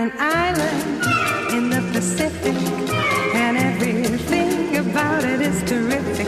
an 0.00 0.12
island 0.18 1.04
in 1.52 1.68
the 1.68 1.82
Pacific, 1.92 2.56
and 3.34 3.58
everything 3.58 4.78
about 4.78 5.22
it 5.24 5.42
is 5.42 5.62
terrific. 5.68 6.26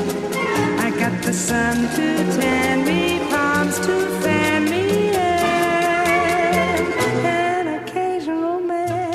I 0.78 0.90
got 0.90 1.22
the 1.22 1.32
sun 1.32 1.88
to 1.96 2.16
tan 2.38 2.84
me, 2.84 3.18
palms 3.30 3.78
to 3.78 4.06
fan 4.20 4.64
me, 4.66 5.16
and 5.16 6.86
an 7.24 7.82
occasional 7.82 8.60
man. 8.60 9.14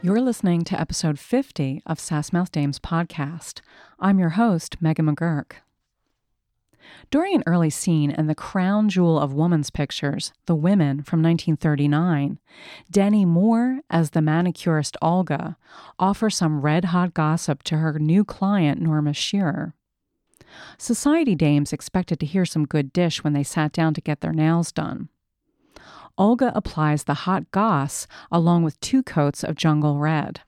You're 0.00 0.20
listening 0.20 0.62
to 0.62 0.80
episode 0.80 1.18
50 1.18 1.82
of 1.86 1.98
Sassmouth 1.98 2.52
Dames 2.52 2.78
podcast. 2.78 3.62
I'm 3.98 4.20
your 4.20 4.30
host, 4.30 4.80
Megan 4.80 5.06
McGurk. 5.12 5.54
During 7.10 7.36
an 7.36 7.44
early 7.46 7.70
scene 7.70 8.10
in 8.10 8.26
the 8.26 8.34
crown 8.34 8.88
jewel 8.88 9.18
of 9.18 9.32
woman's 9.32 9.70
pictures, 9.70 10.32
The 10.46 10.56
Women 10.56 11.02
from 11.02 11.22
1939, 11.22 12.38
Dennie 12.90 13.24
Moore, 13.24 13.80
as 13.88 14.10
the 14.10 14.20
manicurist 14.20 14.96
Olga, 15.00 15.56
offers 15.98 16.36
some 16.36 16.60
red 16.60 16.86
hot 16.86 17.14
gossip 17.14 17.62
to 17.64 17.78
her 17.78 17.98
new 17.98 18.24
client, 18.24 18.80
Norma 18.80 19.12
Shearer. 19.12 19.74
Society 20.78 21.34
dames 21.34 21.72
expected 21.72 22.18
to 22.20 22.26
hear 22.26 22.44
some 22.44 22.66
good 22.66 22.92
dish 22.92 23.22
when 23.22 23.34
they 23.34 23.44
sat 23.44 23.72
down 23.72 23.94
to 23.94 24.00
get 24.00 24.20
their 24.20 24.32
nails 24.32 24.72
done. 24.72 25.08
Olga 26.18 26.50
applies 26.54 27.04
the 27.04 27.14
hot 27.14 27.50
goss 27.50 28.06
along 28.32 28.62
with 28.64 28.80
two 28.80 29.02
coats 29.02 29.44
of 29.44 29.54
jungle 29.54 29.98
red. 29.98 30.40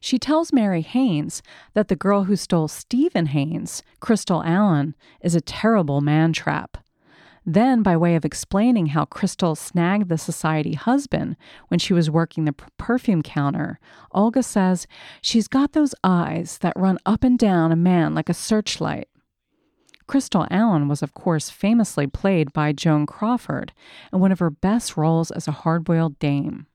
She 0.00 0.18
tells 0.18 0.52
Mary 0.52 0.82
Haines 0.82 1.42
that 1.74 1.88
the 1.88 1.96
girl 1.96 2.24
who 2.24 2.36
stole 2.36 2.68
Stephen 2.68 3.26
Haines, 3.26 3.82
Crystal 4.00 4.42
Allen, 4.42 4.94
is 5.20 5.34
a 5.34 5.40
terrible 5.40 6.00
man 6.00 6.32
trap. 6.32 6.78
Then, 7.44 7.82
by 7.82 7.96
way 7.96 8.14
of 8.14 8.24
explaining 8.24 8.86
how 8.86 9.04
Crystal 9.04 9.56
snagged 9.56 10.08
the 10.08 10.18
society 10.18 10.74
husband 10.74 11.36
when 11.68 11.80
she 11.80 11.92
was 11.92 12.10
working 12.10 12.44
the 12.44 12.54
perfume 12.78 13.22
counter, 13.22 13.80
Olga 14.12 14.44
says 14.44 14.86
she's 15.20 15.48
got 15.48 15.72
those 15.72 15.94
eyes 16.04 16.58
that 16.58 16.72
run 16.76 16.98
up 17.04 17.24
and 17.24 17.38
down 17.38 17.72
a 17.72 17.76
man 17.76 18.14
like 18.14 18.28
a 18.28 18.34
searchlight. 18.34 19.08
Crystal 20.06 20.46
Allen 20.50 20.88
was, 20.88 21.02
of 21.02 21.14
course, 21.14 21.50
famously 21.50 22.06
played 22.06 22.52
by 22.52 22.72
Joan 22.72 23.06
Crawford 23.06 23.72
in 24.12 24.20
one 24.20 24.30
of 24.30 24.38
her 24.38 24.50
best 24.50 24.96
roles 24.96 25.30
as 25.30 25.48
a 25.48 25.52
hard 25.52 25.84
boiled 25.84 26.18
dame. 26.18 26.66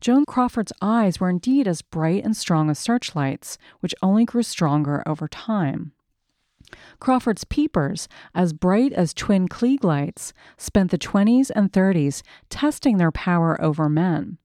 Joan 0.00 0.24
Crawford's 0.24 0.72
eyes 0.80 1.20
were 1.20 1.30
indeed 1.30 1.66
as 1.66 1.82
bright 1.82 2.24
and 2.24 2.36
strong 2.36 2.70
as 2.70 2.78
searchlights, 2.78 3.58
which 3.80 3.94
only 4.02 4.24
grew 4.24 4.42
stronger 4.42 5.02
over 5.06 5.28
time. 5.28 5.92
Crawford's 6.98 7.44
peepers, 7.44 8.08
as 8.34 8.52
bright 8.52 8.92
as 8.92 9.14
twin 9.14 9.48
Klieg 9.48 9.82
lights, 9.82 10.32
spent 10.56 10.90
the 10.90 10.98
20s 10.98 11.50
and 11.54 11.72
30s 11.72 12.22
testing 12.48 12.96
their 12.96 13.10
power 13.10 13.60
over 13.60 13.88
men. 13.88 14.38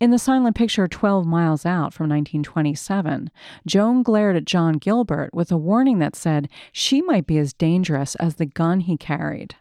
In 0.00 0.10
the 0.10 0.18
silent 0.18 0.56
picture 0.56 0.88
12 0.88 1.26
Miles 1.26 1.66
Out 1.66 1.92
from 1.92 2.08
1927, 2.08 3.30
Joan 3.66 4.02
glared 4.02 4.36
at 4.36 4.46
John 4.46 4.74
Gilbert 4.74 5.34
with 5.34 5.52
a 5.52 5.58
warning 5.58 5.98
that 5.98 6.16
said 6.16 6.48
she 6.72 7.02
might 7.02 7.26
be 7.26 7.36
as 7.38 7.52
dangerous 7.52 8.14
as 8.14 8.36
the 8.36 8.46
gun 8.46 8.80
he 8.80 8.96
carried. 8.96 9.56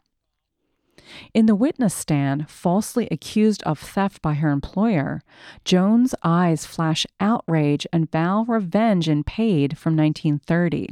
In 1.33 1.45
the 1.45 1.55
witness 1.55 1.93
stand, 1.93 2.49
falsely 2.49 3.07
accused 3.11 3.63
of 3.63 3.79
theft 3.79 4.21
by 4.21 4.35
her 4.35 4.49
employer, 4.49 5.21
Joan's 5.63 6.13
eyes 6.23 6.65
flash 6.65 7.05
outrage 7.19 7.87
and 7.93 8.11
vow 8.11 8.43
revenge 8.47 9.07
in 9.07 9.23
Paid 9.23 9.77
from 9.77 9.95
1930. 9.95 10.89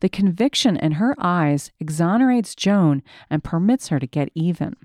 The 0.00 0.08
conviction 0.08 0.76
in 0.76 0.92
her 0.92 1.14
eyes 1.18 1.72
exonerates 1.80 2.54
Joan 2.54 3.02
and 3.30 3.42
permits 3.42 3.88
her 3.88 3.98
to 3.98 4.06
get 4.06 4.30
even. 4.34 4.76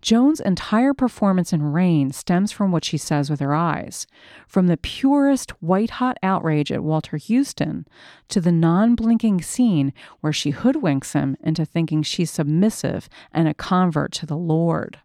Joan's 0.00 0.40
entire 0.40 0.94
performance 0.94 1.52
in 1.52 1.62
Rain 1.62 2.10
stems 2.12 2.52
from 2.52 2.72
what 2.72 2.84
she 2.84 2.96
says 2.96 3.30
with 3.30 3.40
her 3.40 3.54
eyes, 3.54 4.06
from 4.46 4.66
the 4.66 4.76
purest 4.76 5.50
white 5.62 5.90
hot 5.90 6.16
outrage 6.22 6.70
at 6.70 6.84
Walter 6.84 7.18
Huston 7.18 7.86
to 8.28 8.40
the 8.40 8.52
non 8.52 8.94
blinking 8.94 9.42
scene 9.42 9.92
where 10.20 10.32
she 10.32 10.52
hoodwinks 10.52 11.12
him 11.12 11.36
into 11.40 11.64
thinking 11.64 12.02
she's 12.02 12.30
submissive 12.30 13.08
and 13.32 13.48
a 13.48 13.54
convert 13.54 14.12
to 14.12 14.26
the 14.26 14.36
Lord. 14.36 14.98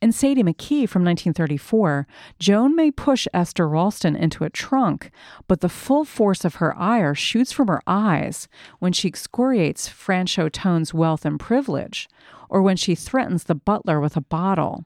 In 0.00 0.12
Sadie 0.12 0.42
McKee 0.42 0.88
from 0.88 1.04
1934, 1.04 2.06
Joan 2.38 2.76
may 2.76 2.90
push 2.90 3.26
Esther 3.32 3.68
Ralston 3.68 4.16
into 4.16 4.44
a 4.44 4.50
trunk, 4.50 5.10
but 5.48 5.60
the 5.60 5.68
full 5.68 6.04
force 6.04 6.44
of 6.44 6.56
her 6.56 6.76
ire 6.76 7.14
shoots 7.14 7.52
from 7.52 7.68
her 7.68 7.82
eyes 7.86 8.48
when 8.78 8.92
she 8.92 9.08
excoriates 9.08 9.88
Franchot 9.88 10.52
Tone's 10.52 10.92
wealth 10.92 11.24
and 11.24 11.40
privilege, 11.40 12.08
or 12.54 12.62
when 12.62 12.76
she 12.76 12.94
threatens 12.94 13.44
the 13.44 13.54
butler 13.56 14.00
with 14.00 14.16
a 14.16 14.20
bottle. 14.20 14.84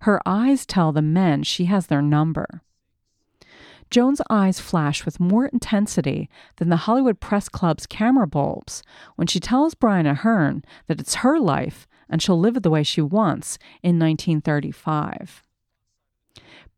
Her 0.00 0.20
eyes 0.26 0.66
tell 0.66 0.90
the 0.90 1.00
men 1.00 1.44
she 1.44 1.66
has 1.66 1.86
their 1.86 2.02
number. 2.02 2.60
Joan's 3.88 4.20
eyes 4.28 4.58
flash 4.58 5.04
with 5.04 5.20
more 5.20 5.46
intensity 5.46 6.28
than 6.56 6.70
the 6.70 6.88
Hollywood 6.88 7.20
Press 7.20 7.48
Club's 7.48 7.86
camera 7.86 8.26
bulbs 8.26 8.82
when 9.14 9.28
she 9.28 9.38
tells 9.38 9.76
Brian 9.76 10.06
Aherne 10.06 10.64
that 10.88 10.98
it's 10.98 11.16
her 11.16 11.38
life 11.38 11.86
and 12.10 12.20
she'll 12.20 12.38
live 12.38 12.56
it 12.56 12.64
the 12.64 12.70
way 12.70 12.82
she 12.82 13.00
wants 13.00 13.58
in 13.80 13.96
1935. 13.96 15.44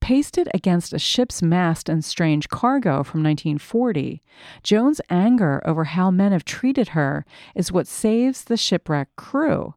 Pasted 0.00 0.50
against 0.52 0.92
a 0.92 0.98
ship's 0.98 1.40
mast 1.40 1.88
and 1.88 2.04
Strange 2.04 2.50
Cargo 2.50 3.02
from 3.02 3.22
1940, 3.22 4.20
Joan's 4.62 5.00
anger 5.08 5.62
over 5.64 5.84
how 5.84 6.10
men 6.10 6.32
have 6.32 6.44
treated 6.44 6.88
her 6.88 7.24
is 7.54 7.72
what 7.72 7.86
saves 7.86 8.44
the 8.44 8.58
shipwreck 8.58 9.08
crew. 9.16 9.72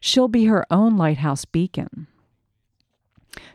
She'll 0.00 0.28
be 0.28 0.46
her 0.46 0.66
own 0.70 0.96
lighthouse 0.96 1.44
beacon. 1.44 2.06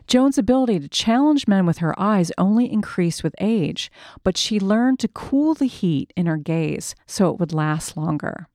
Joan's 0.06 0.38
ability 0.38 0.78
to 0.80 0.88
challenge 0.88 1.48
men 1.48 1.66
with 1.66 1.78
her 1.78 1.98
eyes 2.00 2.30
only 2.38 2.72
increased 2.72 3.24
with 3.24 3.34
age, 3.40 3.90
but 4.22 4.36
she 4.36 4.60
learned 4.60 5.00
to 5.00 5.08
cool 5.08 5.54
the 5.54 5.66
heat 5.66 6.12
in 6.16 6.26
her 6.26 6.36
gaze 6.36 6.94
so 7.06 7.30
it 7.30 7.40
would 7.40 7.52
last 7.52 7.96
longer. 7.96 8.48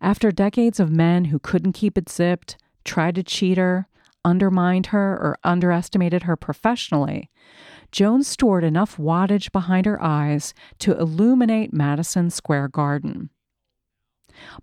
After 0.00 0.32
decades 0.32 0.80
of 0.80 0.90
men 0.90 1.26
who 1.26 1.38
couldn't 1.38 1.74
keep 1.74 1.96
it 1.96 2.08
zipped, 2.08 2.56
tried 2.84 3.14
to 3.14 3.22
cheat 3.22 3.58
her, 3.58 3.86
undermined 4.24 4.86
her, 4.86 5.12
or 5.12 5.38
underestimated 5.44 6.24
her 6.24 6.36
professionally, 6.36 7.30
Joan 7.92 8.22
stored 8.22 8.64
enough 8.64 8.96
wattage 8.96 9.52
behind 9.52 9.84
her 9.86 10.02
eyes 10.02 10.54
to 10.78 10.98
illuminate 10.98 11.72
Madison 11.72 12.30
Square 12.30 12.68
Garden. 12.68 13.30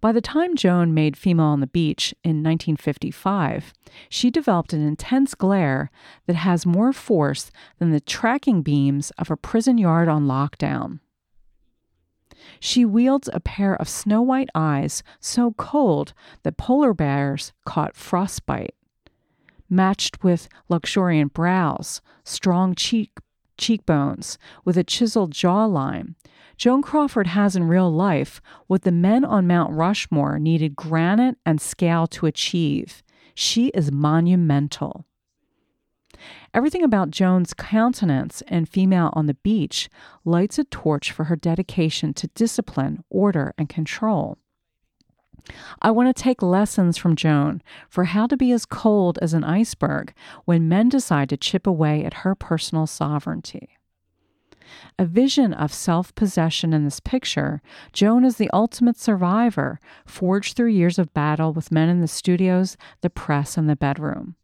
By 0.02 0.12
the 0.12 0.22
time 0.22 0.56
Joan 0.56 0.94
made 0.94 1.18
Female 1.18 1.46
on 1.46 1.60
the 1.60 1.68
Beach 1.68 2.14
in 2.24 2.44
1955, 2.44 3.74
she 4.10 4.32
developed 4.32 4.74
an 4.74 4.86
intense 4.86 5.36
glare 5.36 5.92
that 6.28 6.36
has 6.36 6.66
more 6.66 6.94
force 6.94 7.52
than 7.78 7.92
the 7.92 8.00
tracking 8.00 8.62
beams 8.62 9.12
of 9.18 9.30
a 9.32 9.38
prison 9.38 9.78
yard 9.78 10.08
on 10.08 10.26
lockdown. 10.26 11.00
She 12.60 12.86
wields 12.86 13.30
a 13.32 13.40
pair 13.40 13.76
of 13.76 13.90
snow 13.90 14.22
white 14.22 14.50
eyes 14.56 15.04
so 15.20 15.52
cold 15.54 16.14
that 16.44 16.58
polar 16.58 16.94
bears 16.94 17.54
caught 17.66 17.96
frostbite. 17.96 18.76
Matched 19.70 20.24
with 20.24 20.50
luxuriant 20.68 21.34
brows, 21.34 22.02
strong 22.24 22.76
cheek 22.76 23.12
cheekbones, 23.58 24.38
with 24.64 24.78
a 24.78 24.84
chiseled 24.84 25.32
jawline, 25.32 26.16
Joan 26.60 26.82
Crawford 26.82 27.28
has 27.28 27.56
in 27.56 27.70
real 27.70 27.90
life 27.90 28.42
what 28.68 28.82
the 28.82 28.92
men 28.92 29.24
on 29.24 29.48
Mount 29.48 29.72
Rushmore 29.72 30.38
needed 30.38 30.76
granite 30.76 31.38
and 31.46 31.62
scale 31.62 32.06
to 32.08 32.26
achieve. 32.26 33.02
She 33.34 33.68
is 33.70 33.94
monumental. 33.94 35.06
Everything 36.54 36.84
about 36.84 37.12
Joan's 37.12 37.54
countenance 37.54 38.44
and 38.50 38.68
female 38.68 39.10
on 39.14 39.26
the 39.26 39.36
beach 39.36 39.90
lights 40.26 40.60
a 40.60 40.66
torch 40.66 41.14
for 41.14 41.26
her 41.26 41.38
dedication 41.38 42.14
to 42.16 42.28
discipline, 42.28 43.06
order, 43.10 43.54
and 43.58 43.70
control. 43.70 44.38
I 45.82 45.92
want 45.92 46.14
to 46.14 46.24
take 46.24 46.42
lessons 46.42 46.98
from 46.98 47.16
Joan 47.16 47.62
for 47.88 48.04
how 48.04 48.28
to 48.28 48.36
be 48.36 48.52
as 48.52 48.66
cold 48.66 49.18
as 49.22 49.34
an 49.34 49.46
iceberg 49.46 50.14
when 50.44 50.68
men 50.68 50.90
decide 50.90 51.30
to 51.30 51.38
chip 51.38 51.66
away 51.66 52.04
at 52.04 52.16
her 52.26 52.36
personal 52.36 52.86
sovereignty. 52.86 53.79
A 54.98 55.06
vision 55.06 55.54
of 55.54 55.74
self 55.74 56.14
possession 56.16 56.74
in 56.74 56.84
this 56.84 57.00
picture, 57.00 57.62
Joan 57.94 58.26
is 58.26 58.38
the 58.38 58.50
ultimate 58.52 58.98
survivor, 58.98 59.80
forged 60.06 60.56
through 60.56 60.70
years 60.70 61.00
of 61.00 61.14
battle 61.14 61.54
with 61.54 61.72
men 61.72 61.90
in 61.90 62.02
the 62.02 62.08
studios, 62.08 62.78
the 63.02 63.10
press, 63.10 63.58
and 63.58 63.70
the 63.70 63.76
bedroom. 63.76 64.36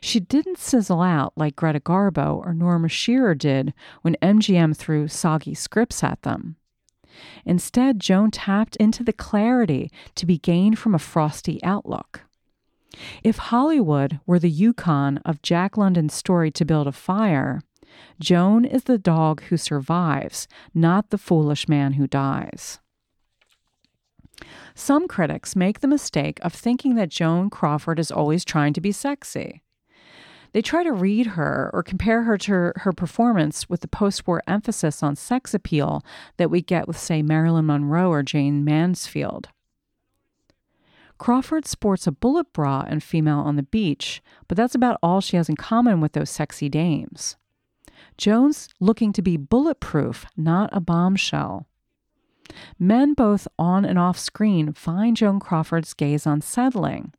She 0.00 0.20
didn't 0.20 0.58
sizzle 0.58 1.02
out 1.02 1.32
like 1.36 1.56
Greta 1.56 1.80
Garbo 1.80 2.36
or 2.36 2.54
Norma 2.54 2.88
Shearer 2.88 3.34
did 3.34 3.74
when 4.02 4.16
MGM 4.22 4.76
threw 4.76 5.08
soggy 5.08 5.54
scripts 5.54 6.02
at 6.02 6.22
them. 6.22 6.56
Instead, 7.44 8.00
Joan 8.00 8.30
tapped 8.30 8.76
into 8.76 9.04
the 9.04 9.12
clarity 9.12 9.90
to 10.14 10.26
be 10.26 10.38
gained 10.38 10.78
from 10.78 10.94
a 10.94 10.98
frosty 10.98 11.62
outlook. 11.62 12.22
If 13.22 13.38
Hollywood 13.38 14.20
were 14.26 14.38
the 14.38 14.50
Yukon 14.50 15.18
of 15.18 15.42
Jack 15.42 15.76
London's 15.76 16.14
story 16.14 16.50
to 16.52 16.64
build 16.64 16.86
a 16.86 16.92
fire, 16.92 17.60
Joan 18.20 18.64
is 18.64 18.84
the 18.84 18.98
dog 18.98 19.42
who 19.44 19.56
survives, 19.56 20.48
not 20.72 21.10
the 21.10 21.18
foolish 21.18 21.68
man 21.68 21.94
who 21.94 22.06
dies. 22.06 22.80
Some 24.74 25.06
critics 25.06 25.54
make 25.54 25.80
the 25.80 25.88
mistake 25.88 26.38
of 26.42 26.52
thinking 26.52 26.96
that 26.96 27.08
Joan 27.08 27.50
Crawford 27.50 27.98
is 27.98 28.10
always 28.10 28.44
trying 28.44 28.72
to 28.72 28.80
be 28.80 28.92
sexy. 28.92 29.62
They 30.52 30.62
try 30.62 30.84
to 30.84 30.92
read 30.92 31.28
her 31.28 31.70
or 31.72 31.82
compare 31.82 32.22
her 32.22 32.38
to 32.38 32.72
her 32.76 32.92
performance 32.92 33.68
with 33.68 33.80
the 33.80 33.88
post 33.88 34.26
war 34.26 34.40
emphasis 34.46 35.02
on 35.02 35.16
sex 35.16 35.52
appeal 35.52 36.04
that 36.36 36.50
we 36.50 36.62
get 36.62 36.86
with, 36.86 36.98
say, 36.98 37.22
Marilyn 37.22 37.66
Monroe 37.66 38.10
or 38.10 38.22
Jayne 38.22 38.64
Mansfield. 38.64 39.48
Crawford 41.18 41.66
sports 41.66 42.06
a 42.06 42.12
bullet 42.12 42.52
bra 42.52 42.84
and 42.86 43.02
female 43.02 43.38
on 43.38 43.56
the 43.56 43.62
beach, 43.62 44.22
but 44.46 44.56
that's 44.56 44.74
about 44.74 44.98
all 45.02 45.20
she 45.20 45.36
has 45.36 45.48
in 45.48 45.56
common 45.56 46.00
with 46.00 46.12
those 46.12 46.30
sexy 46.30 46.68
dames. 46.68 47.36
Joan's 48.16 48.68
looking 48.80 49.12
to 49.12 49.22
be 49.22 49.36
bulletproof, 49.36 50.26
not 50.36 50.70
a 50.72 50.80
bombshell. 50.80 51.66
Men 52.78 53.14
both 53.14 53.48
on 53.58 53.84
and 53.84 53.98
off 53.98 54.18
screen 54.18 54.72
find 54.72 55.16
Joan 55.16 55.40
Crawford's 55.40 55.94
gaze 55.94 56.26
unsettling. 56.26 57.12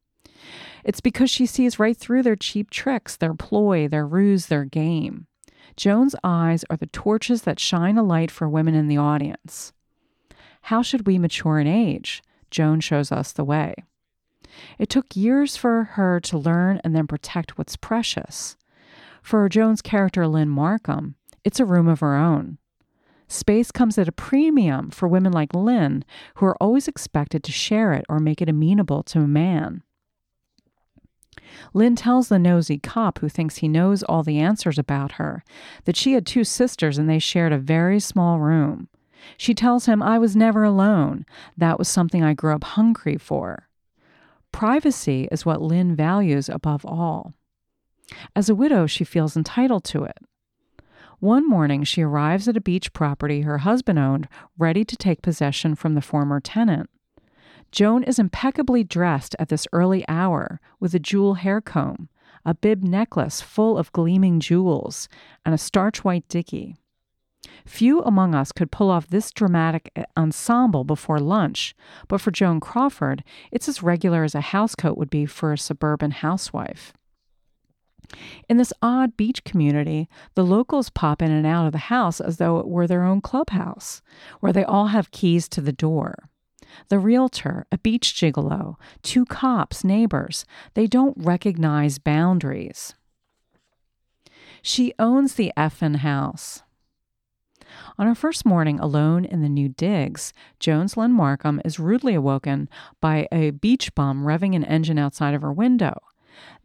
It's 0.84 1.02
because 1.02 1.30
she 1.30 1.46
sees 1.46 1.80
right 1.80 1.98
through 1.98 2.24
their 2.24 2.36
cheap 2.36 2.70
tricks, 2.70 3.16
their 3.16 3.34
ploy, 3.34 3.88
their 3.88 4.06
ruse, 4.06 4.48
their 4.48 4.66
game. 4.66 5.28
Joan's 5.76 6.16
eyes 6.24 6.64
are 6.70 6.78
the 6.78 6.86
torches 6.86 7.42
that 7.42 7.60
shine 7.60 7.98
a 7.98 8.04
light 8.04 8.32
for 8.32 8.48
women 8.48 8.76
in 8.76 8.88
the 8.88 8.98
audience. 8.98 9.74
How 10.62 10.82
should 10.82 11.06
we 11.06 11.18
mature 11.18 11.60
in 11.60 11.68
age? 11.68 12.24
Joan 12.50 12.80
shows 12.80 13.12
us 13.12 13.32
the 13.32 13.44
way. 13.44 13.74
It 14.80 14.90
took 14.90 15.16
years 15.16 15.58
for 15.58 15.84
her 15.84 16.20
to 16.22 16.38
learn 16.38 16.80
and 16.84 16.96
then 16.96 17.08
protect 17.08 17.58
what's 17.58 17.76
precious. 17.76 18.56
For 19.26 19.50
Joan's 19.50 19.82
character, 19.82 20.28
Lynn 20.28 20.50
Markham, 20.50 21.16
it's 21.44 21.60
a 21.60 21.66
room 21.66 21.88
of 21.88 22.02
her 22.02 22.16
own. 22.16 22.60
Space 23.28 23.72
comes 23.72 23.98
at 23.98 24.08
a 24.08 24.12
premium 24.12 24.92
for 24.92 25.08
women 25.08 25.32
like 25.32 25.56
Lynn, 25.56 26.06
who 26.36 26.46
are 26.46 26.62
always 26.62 26.88
expected 26.88 27.44
to 27.44 27.52
share 27.52 27.94
it 27.94 28.06
or 28.08 28.20
make 28.20 28.40
it 28.40 28.50
amenable 28.50 29.02
to 29.02 29.22
a 29.22 29.28
man. 29.28 29.82
Lynn 31.74 31.96
tells 31.96 32.30
the 32.30 32.38
nosy 32.38 32.78
cop 32.78 33.18
who 33.18 33.28
thinks 33.28 33.58
he 33.58 33.68
knows 33.68 34.04
all 34.04 34.22
the 34.22 34.38
answers 34.38 34.78
about 34.78 35.14
her 35.14 35.44
that 35.86 35.98
she 35.98 36.14
had 36.14 36.28
two 36.28 36.44
sisters 36.44 37.00
and 37.00 37.10
they 37.10 37.18
shared 37.18 37.52
a 37.52 37.58
very 37.58 38.00
small 38.00 38.38
room. 38.40 38.90
She 39.38 39.56
tells 39.56 39.88
him, 39.88 40.04
I 40.04 40.20
was 40.20 40.36
never 40.36 40.64
alone. 40.64 41.26
That 41.58 41.80
was 41.80 41.88
something 41.88 42.24
I 42.24 42.36
grew 42.36 42.54
up 42.54 42.64
hungry 42.64 43.18
for. 43.18 43.70
Privacy 44.52 45.28
is 45.32 45.48
what 45.48 45.64
Lynn 45.64 45.96
values 45.96 46.48
above 46.48 46.86
all. 46.86 47.34
As 48.36 48.50
a 48.50 48.56
widow, 48.56 48.88
she 48.88 49.04
feels 49.04 49.36
entitled 49.36 49.84
to 49.86 50.04
it. 50.04 50.18
One 51.20 51.48
morning, 51.48 51.84
she 51.84 52.02
arrives 52.02 52.48
at 52.48 52.58
a 52.58 52.62
beach 52.62 52.94
property 52.94 53.42
her 53.42 53.60
husband 53.60 53.98
owned, 53.98 54.28
ready 54.58 54.84
to 54.84 54.96
take 54.96 55.22
possession 55.22 55.76
from 55.76 55.96
the 55.96 56.02
former 56.02 56.40
tenant. 56.40 56.90
Joan 57.72 58.04
is 58.04 58.20
impeccably 58.20 58.84
dressed 58.84 59.36
at 59.40 59.50
this 59.50 59.68
early 59.74 60.06
hour 60.08 60.60
with 60.80 60.94
a 60.94 61.00
jewel 61.00 61.36
hair 61.36 61.62
comb, 61.62 62.10
a 62.46 62.54
bib 62.54 62.84
necklace 62.84 63.42
full 63.42 63.78
of 63.78 63.92
gleaming 63.92 64.40
jewels, 64.40 65.10
and 65.46 65.56
a 65.56 65.58
starch 65.58 66.04
white 66.04 66.28
dicky. 66.28 66.78
Few 67.66 68.02
among 68.02 68.36
us 68.36 68.52
could 68.52 68.72
pull 68.72 68.90
off 68.90 69.08
this 69.08 69.32
dramatic 69.32 69.92
eh, 69.96 70.04
ensemble 70.18 70.84
before 70.84 71.20
lunch, 71.20 71.76
but 72.08 72.22
for 72.22 72.32
Joan 72.32 72.60
Crawford, 72.60 73.24
it's 73.52 73.68
as 73.68 73.84
regular 73.84 74.24
as 74.24 74.36
a 74.36 74.40
housecoat 74.40 74.98
would 74.98 75.10
be 75.10 75.26
for 75.26 75.54
a 75.54 75.58
suburban 75.58 76.12
housewife. 76.12 76.94
In 78.50 78.58
this 78.58 78.74
odd 78.82 79.18
beach 79.18 79.44
community, 79.44 80.10
the 80.36 80.46
locals 80.46 80.90
pop 80.90 81.22
in 81.22 81.32
and 81.32 81.46
out 81.46 81.66
of 81.66 81.72
the 81.72 81.78
house 81.78 82.20
as 82.20 82.38
though 82.38 82.60
it 82.60 82.68
were 82.68 82.88
their 82.88 83.04
own 83.04 83.22
clubhouse, 83.22 84.02
where 84.40 84.54
they 84.54 84.64
all 84.64 84.88
have 84.88 85.12
keys 85.12 85.48
to 85.50 85.62
the 85.62 85.72
door. 85.72 86.30
The 86.90 87.00
realtor, 87.00 87.66
a 87.72 87.78
beach 87.78 88.14
gigolo, 88.14 88.76
two 89.02 89.26
cops, 89.26 89.84
neighbors, 89.84 90.46
they 90.74 90.88
don't 90.88 91.16
recognize 91.18 92.00
boundaries. 92.00 92.94
She 94.62 94.94
owns 94.98 95.36
the 95.36 95.54
effin' 95.56 95.98
house. 95.98 96.64
On 97.98 98.08
her 98.08 98.16
first 98.16 98.46
morning 98.46 98.80
alone 98.80 99.26
in 99.26 99.42
the 99.42 99.50
new 99.50 99.70
digs, 99.70 100.34
Joan's 100.60 100.98
Lynn 100.98 101.12
Markham 101.12 101.62
is 101.64 101.80
rudely 101.80 102.14
awoken 102.14 102.70
by 103.02 103.28
a 103.32 103.52
beach 103.52 103.94
bum 103.96 104.24
revving 104.24 104.56
an 104.56 104.64
engine 104.66 104.98
outside 104.98 105.34
of 105.34 105.42
her 105.42 105.54
window. 105.54 106.02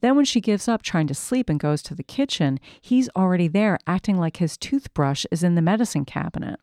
Then, 0.00 0.16
when 0.16 0.24
she 0.24 0.40
gives 0.40 0.68
up 0.68 0.82
trying 0.82 1.06
to 1.08 1.14
sleep 1.14 1.48
and 1.48 1.60
goes 1.60 1.82
to 1.82 1.94
the 1.94 2.02
kitchen, 2.02 2.58
he's 2.80 3.08
already 3.16 3.48
there 3.48 3.78
acting 3.86 4.16
like 4.16 4.38
his 4.38 4.56
toothbrush 4.56 5.26
is 5.30 5.42
in 5.42 5.54
the 5.54 5.62
medicine 5.62 6.04
cabinet. 6.04 6.60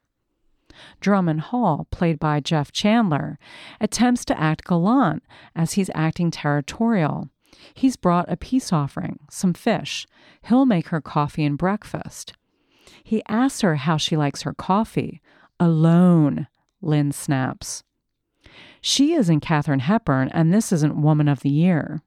Drummond 0.99 1.41
Hall, 1.41 1.87
played 1.91 2.19
by 2.19 2.39
Jeff 2.39 2.71
Chandler, 2.71 3.39
attempts 3.79 4.25
to 4.25 4.39
act 4.39 4.65
gallant 4.65 5.23
as 5.55 5.73
he's 5.73 5.89
acting 5.95 6.31
territorial. 6.31 7.29
He's 7.73 7.95
brought 7.95 8.31
a 8.31 8.37
peace 8.37 8.71
offering, 8.71 9.19
some 9.29 9.53
fish. 9.53 10.05
He'll 10.43 10.65
make 10.65 10.89
her 10.89 11.01
coffee 11.01 11.45
and 11.45 11.57
breakfast. 11.57 12.33
He 13.03 13.23
asks 13.27 13.61
her 13.61 13.75
how 13.75 13.97
she 13.97 14.17
likes 14.17 14.43
her 14.43 14.53
coffee. 14.53 15.21
Alone, 15.59 16.47
Lynn 16.81 17.11
snaps. 17.11 17.83
She 18.81 19.13
isn't 19.13 19.39
Katharine 19.39 19.79
Hepburn, 19.79 20.29
and 20.29 20.53
this 20.53 20.71
isn't 20.71 21.01
Woman 21.01 21.27
of 21.27 21.39
the 21.39 21.49
Year. 21.49 22.01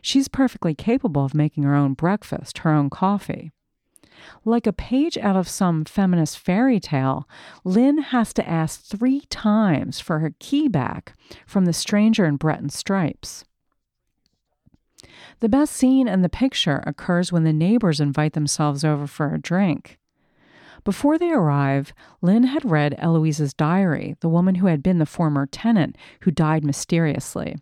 She's 0.00 0.28
perfectly 0.28 0.74
capable 0.74 1.24
of 1.24 1.34
making 1.34 1.64
her 1.64 1.74
own 1.74 1.94
breakfast, 1.94 2.58
her 2.58 2.72
own 2.72 2.90
coffee. 2.90 3.52
Like 4.44 4.66
a 4.66 4.72
page 4.72 5.18
out 5.18 5.36
of 5.36 5.48
some 5.48 5.84
feminist 5.84 6.38
fairy 6.38 6.78
tale, 6.78 7.28
Lynn 7.64 7.98
has 7.98 8.32
to 8.34 8.48
ask 8.48 8.82
three 8.82 9.22
times 9.30 10.00
for 10.00 10.18
her 10.20 10.34
key 10.38 10.68
back 10.68 11.14
from 11.46 11.64
the 11.64 11.72
stranger 11.72 12.24
in 12.24 12.36
Breton 12.36 12.68
stripes. 12.68 13.44
The 15.40 15.48
best 15.48 15.74
scene 15.74 16.06
in 16.06 16.22
the 16.22 16.28
picture 16.28 16.82
occurs 16.86 17.32
when 17.32 17.44
the 17.44 17.52
neighbors 17.52 18.00
invite 18.00 18.34
themselves 18.34 18.84
over 18.84 19.06
for 19.06 19.34
a 19.34 19.40
drink. 19.40 19.98
Before 20.84 21.18
they 21.18 21.30
arrive, 21.30 21.92
Lynn 22.20 22.44
had 22.44 22.64
read 22.64 22.94
Eloise's 22.98 23.54
diary, 23.54 24.16
the 24.20 24.28
woman 24.28 24.56
who 24.56 24.66
had 24.66 24.82
been 24.82 24.98
the 24.98 25.06
former 25.06 25.46
tenant 25.46 25.96
who 26.20 26.30
died 26.30 26.64
mysteriously. 26.64 27.56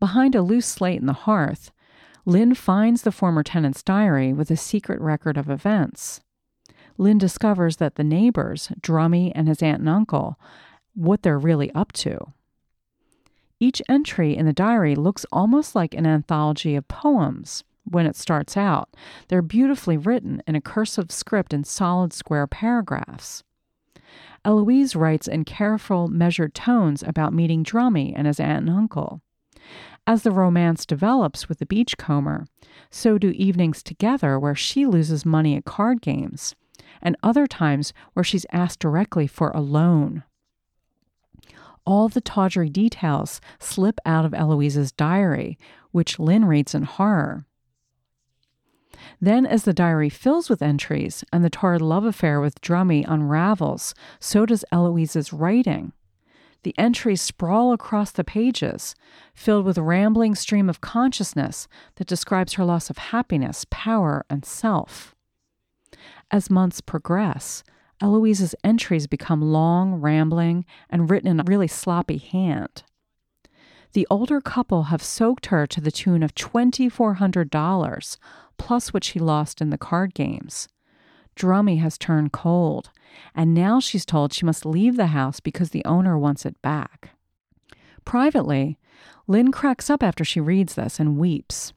Behind 0.00 0.34
a 0.34 0.42
loose 0.42 0.66
slate 0.66 1.00
in 1.00 1.06
the 1.06 1.12
hearth, 1.12 1.70
Lynn 2.24 2.54
finds 2.54 3.02
the 3.02 3.12
former 3.12 3.42
tenant's 3.42 3.82
diary 3.82 4.32
with 4.32 4.50
a 4.50 4.56
secret 4.56 5.00
record 5.00 5.36
of 5.36 5.48
events. 5.48 6.20
Lynn 6.98 7.18
discovers 7.18 7.76
that 7.76 7.96
the 7.96 8.04
neighbors, 8.04 8.72
Drummy 8.80 9.32
and 9.34 9.48
his 9.48 9.62
aunt 9.62 9.80
and 9.80 9.88
uncle, 9.88 10.38
what 10.94 11.22
they're 11.22 11.38
really 11.38 11.70
up 11.72 11.92
to. 11.92 12.32
Each 13.60 13.80
entry 13.88 14.36
in 14.36 14.46
the 14.46 14.52
diary 14.52 14.94
looks 14.94 15.24
almost 15.32 15.74
like 15.74 15.94
an 15.94 16.06
anthology 16.06 16.74
of 16.74 16.88
poems 16.88 17.64
when 17.84 18.06
it 18.06 18.16
starts 18.16 18.56
out. 18.56 18.94
They're 19.28 19.42
beautifully 19.42 19.96
written 19.96 20.42
in 20.46 20.56
a 20.56 20.60
cursive 20.60 21.10
script 21.10 21.54
in 21.54 21.64
solid 21.64 22.12
square 22.12 22.46
paragraphs. 22.46 23.44
Eloise 24.44 24.94
writes 24.94 25.26
in 25.26 25.44
careful, 25.44 26.08
measured 26.08 26.54
tones 26.54 27.02
about 27.02 27.32
meeting 27.32 27.64
Drummy 27.64 28.12
and 28.14 28.26
his 28.26 28.38
aunt 28.38 28.68
and 28.68 28.76
uncle. 28.76 29.20
As 30.06 30.22
the 30.22 30.30
romance 30.30 30.86
develops 30.86 31.48
with 31.48 31.58
the 31.58 31.66
beachcomber, 31.66 32.46
so 32.90 33.18
do 33.18 33.30
evenings 33.30 33.82
together 33.82 34.38
where 34.38 34.54
she 34.54 34.86
loses 34.86 35.26
money 35.26 35.56
at 35.56 35.64
card 35.64 36.00
games, 36.00 36.54
and 37.02 37.16
other 37.22 37.46
times 37.46 37.92
where 38.12 38.22
she's 38.24 38.46
asked 38.52 38.78
directly 38.78 39.26
for 39.26 39.50
a 39.50 39.60
loan. 39.60 40.22
All 41.84 42.08
the 42.08 42.20
tawdry 42.20 42.68
details 42.68 43.40
slip 43.58 43.98
out 44.06 44.24
of 44.24 44.34
Eloise's 44.34 44.92
diary, 44.92 45.58
which 45.90 46.18
Lynn 46.18 46.44
reads 46.44 46.74
in 46.74 46.84
horror. 46.84 47.46
Then, 49.20 49.46
as 49.46 49.64
the 49.64 49.72
diary 49.72 50.08
fills 50.08 50.48
with 50.48 50.62
entries 50.62 51.24
and 51.32 51.44
the 51.44 51.50
torrid 51.50 51.82
love 51.82 52.04
affair 52.04 52.40
with 52.40 52.60
Drummy 52.60 53.04
unravels, 53.06 53.94
so 54.20 54.46
does 54.46 54.64
Eloise's 54.72 55.32
writing. 55.32 55.92
The 56.66 56.74
entries 56.76 57.22
sprawl 57.22 57.72
across 57.72 58.10
the 58.10 58.24
pages, 58.24 58.96
filled 59.32 59.64
with 59.64 59.78
rambling 59.78 60.34
stream 60.34 60.68
of 60.68 60.80
consciousness 60.80 61.68
that 61.94 62.08
describes 62.08 62.54
her 62.54 62.64
loss 62.64 62.90
of 62.90 62.98
happiness, 62.98 63.64
power, 63.70 64.26
and 64.28 64.44
self. 64.44 65.14
As 66.28 66.50
months 66.50 66.80
progress, 66.80 67.62
Eloise's 68.02 68.56
entries 68.64 69.06
become 69.06 69.42
long, 69.42 70.00
rambling, 70.00 70.64
and 70.90 71.08
written 71.08 71.30
in 71.30 71.38
a 71.38 71.44
really 71.46 71.68
sloppy 71.68 72.18
hand. 72.18 72.82
The 73.92 74.08
older 74.10 74.40
couple 74.40 74.90
have 74.90 75.04
soaked 75.04 75.46
her 75.46 75.68
to 75.68 75.80
the 75.80 75.92
tune 75.92 76.24
of 76.24 76.34
$2,400, 76.34 78.18
plus 78.58 78.92
what 78.92 79.04
she 79.04 79.20
lost 79.20 79.60
in 79.60 79.70
the 79.70 79.78
card 79.78 80.14
games. 80.14 80.66
Drummy 81.36 81.80
has 81.80 81.98
turned 81.98 82.32
cold, 82.32 82.90
and 83.34 83.54
now 83.54 83.78
she's 83.78 84.06
told 84.06 84.32
she 84.32 84.46
must 84.46 84.66
leave 84.66 84.96
the 84.96 85.08
house 85.08 85.38
because 85.38 85.70
the 85.70 85.84
owner 85.84 86.18
wants 86.18 86.46
it 86.46 86.60
back. 86.62 87.10
Privately, 88.04 88.78
Lynn 89.26 89.52
cracks 89.52 89.90
up 89.90 90.02
after 90.02 90.24
she 90.24 90.40
reads 90.40 90.74
this 90.74 90.98
and 90.98 91.18
weeps. 91.18 91.72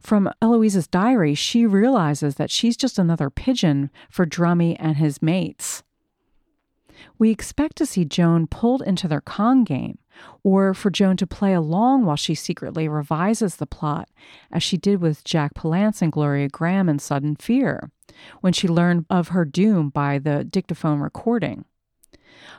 From 0.00 0.28
Eloise's 0.42 0.88
diary, 0.88 1.34
she 1.34 1.64
realizes 1.64 2.34
that 2.34 2.50
she's 2.50 2.76
just 2.76 2.98
another 2.98 3.30
pigeon 3.30 3.90
for 4.10 4.26
Drummy 4.26 4.76
and 4.80 4.96
his 4.96 5.22
mates. 5.22 5.84
We 7.18 7.30
expect 7.30 7.76
to 7.76 7.86
see 7.86 8.04
Joan 8.04 8.46
pulled 8.46 8.82
into 8.82 9.08
their 9.08 9.20
con 9.20 9.64
game, 9.64 9.98
or 10.42 10.74
for 10.74 10.90
Joan 10.90 11.16
to 11.18 11.26
play 11.26 11.54
along 11.54 12.04
while 12.04 12.16
she 12.16 12.34
secretly 12.34 12.88
revises 12.88 13.56
the 13.56 13.66
plot, 13.66 14.08
as 14.50 14.62
she 14.62 14.76
did 14.76 15.00
with 15.00 15.24
Jack 15.24 15.54
Palance 15.54 16.02
and 16.02 16.12
Gloria 16.12 16.48
Grahame 16.48 16.90
in 16.90 16.98
Sudden 16.98 17.36
Fear, 17.36 17.90
when 18.40 18.52
she 18.52 18.68
learned 18.68 19.06
of 19.08 19.28
her 19.28 19.44
doom 19.44 19.88
by 19.88 20.18
the 20.18 20.44
dictaphone 20.44 21.00
recording. 21.00 21.64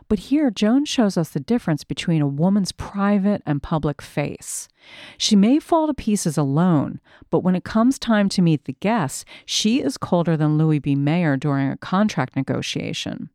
But 0.07 0.19
here, 0.19 0.49
Joan 0.49 0.85
shows 0.85 1.17
us 1.17 1.29
the 1.29 1.39
difference 1.39 1.83
between 1.83 2.21
a 2.21 2.27
woman's 2.27 2.71
private 2.71 3.41
and 3.45 3.63
public 3.63 4.01
face. 4.01 4.67
She 5.17 5.35
may 5.35 5.59
fall 5.59 5.87
to 5.87 5.93
pieces 5.93 6.37
alone, 6.37 6.99
but 7.29 7.39
when 7.39 7.55
it 7.55 7.63
comes 7.63 7.99
time 7.99 8.29
to 8.29 8.41
meet 8.41 8.65
the 8.65 8.73
guests, 8.73 9.25
she 9.45 9.81
is 9.81 9.97
colder 9.97 10.37
than 10.37 10.57
Louis 10.57 10.79
B. 10.79 10.95
Mayer 10.95 11.37
during 11.37 11.69
a 11.69 11.77
contract 11.77 12.35
negotiation. 12.35 13.29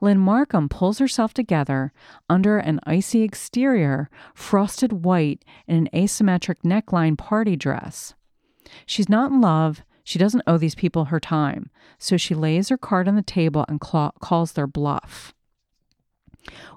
Lynn 0.00 0.18
Markham 0.18 0.68
pulls 0.68 0.98
herself 0.98 1.34
together 1.34 1.92
under 2.28 2.58
an 2.58 2.80
icy 2.86 3.22
exterior, 3.22 4.08
frosted 4.34 5.04
white, 5.04 5.44
in 5.66 5.76
an 5.76 5.88
asymmetric 5.92 6.62
neckline 6.64 7.18
party 7.18 7.56
dress. 7.56 8.14
She's 8.86 9.08
not 9.08 9.30
in 9.30 9.40
love. 9.40 9.82
She 10.02 10.18
doesn't 10.18 10.44
owe 10.46 10.58
these 10.58 10.74
people 10.74 11.06
her 11.06 11.20
time, 11.20 11.70
so 11.98 12.16
she 12.16 12.34
lays 12.34 12.70
her 12.70 12.78
card 12.78 13.06
on 13.08 13.16
the 13.16 13.22
table 13.22 13.64
and 13.68 13.80
calls 13.80 14.52
their 14.52 14.66
bluff. 14.66 15.34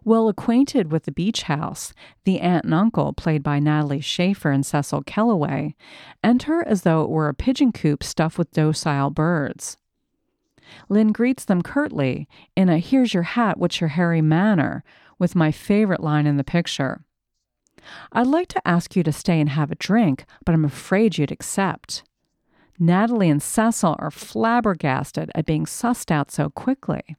Well 0.03 0.27
acquainted 0.27 0.91
with 0.91 1.03
the 1.03 1.11
beach 1.11 1.43
house, 1.43 1.93
the 2.25 2.41
aunt 2.41 2.65
and 2.65 2.73
uncle, 2.73 3.13
played 3.13 3.41
by 3.41 3.59
Natalie 3.59 4.01
Schafer 4.01 4.53
and 4.53 4.65
Cecil 4.65 5.03
Kellaway, 5.03 5.75
enter 6.21 6.67
as 6.67 6.81
though 6.81 7.03
it 7.03 7.09
were 7.09 7.29
a 7.29 7.33
pigeon 7.33 7.71
coop 7.71 8.03
stuffed 8.03 8.37
with 8.37 8.51
docile 8.51 9.09
birds. 9.09 9.77
Lynn 10.89 11.11
greets 11.11 11.45
them 11.45 11.61
curtly 11.61 12.27
in 12.55 12.69
a 12.69 12.77
Here's 12.77 13.13
your 13.13 13.23
hat, 13.23 13.57
what's 13.57 13.81
your 13.81 13.89
hairy 13.89 14.21
manner, 14.21 14.83
with 15.19 15.35
my 15.35 15.51
favorite 15.51 16.01
line 16.01 16.27
in 16.27 16.37
the 16.37 16.43
picture. 16.43 17.01
I'd 18.11 18.27
like 18.27 18.47
to 18.49 18.67
ask 18.67 18.95
you 18.95 19.03
to 19.03 19.11
stay 19.11 19.39
and 19.39 19.49
have 19.49 19.71
a 19.71 19.75
drink, 19.75 20.25
but 20.45 20.53
I'm 20.53 20.65
afraid 20.65 21.17
you'd 21.17 21.31
accept. 21.31 22.03
Natalie 22.79 23.29
and 23.29 23.41
Cecil 23.41 23.95
are 23.99 24.11
flabbergasted 24.11 25.31
at 25.35 25.45
being 25.45 25.65
sussed 25.65 26.11
out 26.11 26.31
so 26.31 26.49
quickly. 26.49 27.17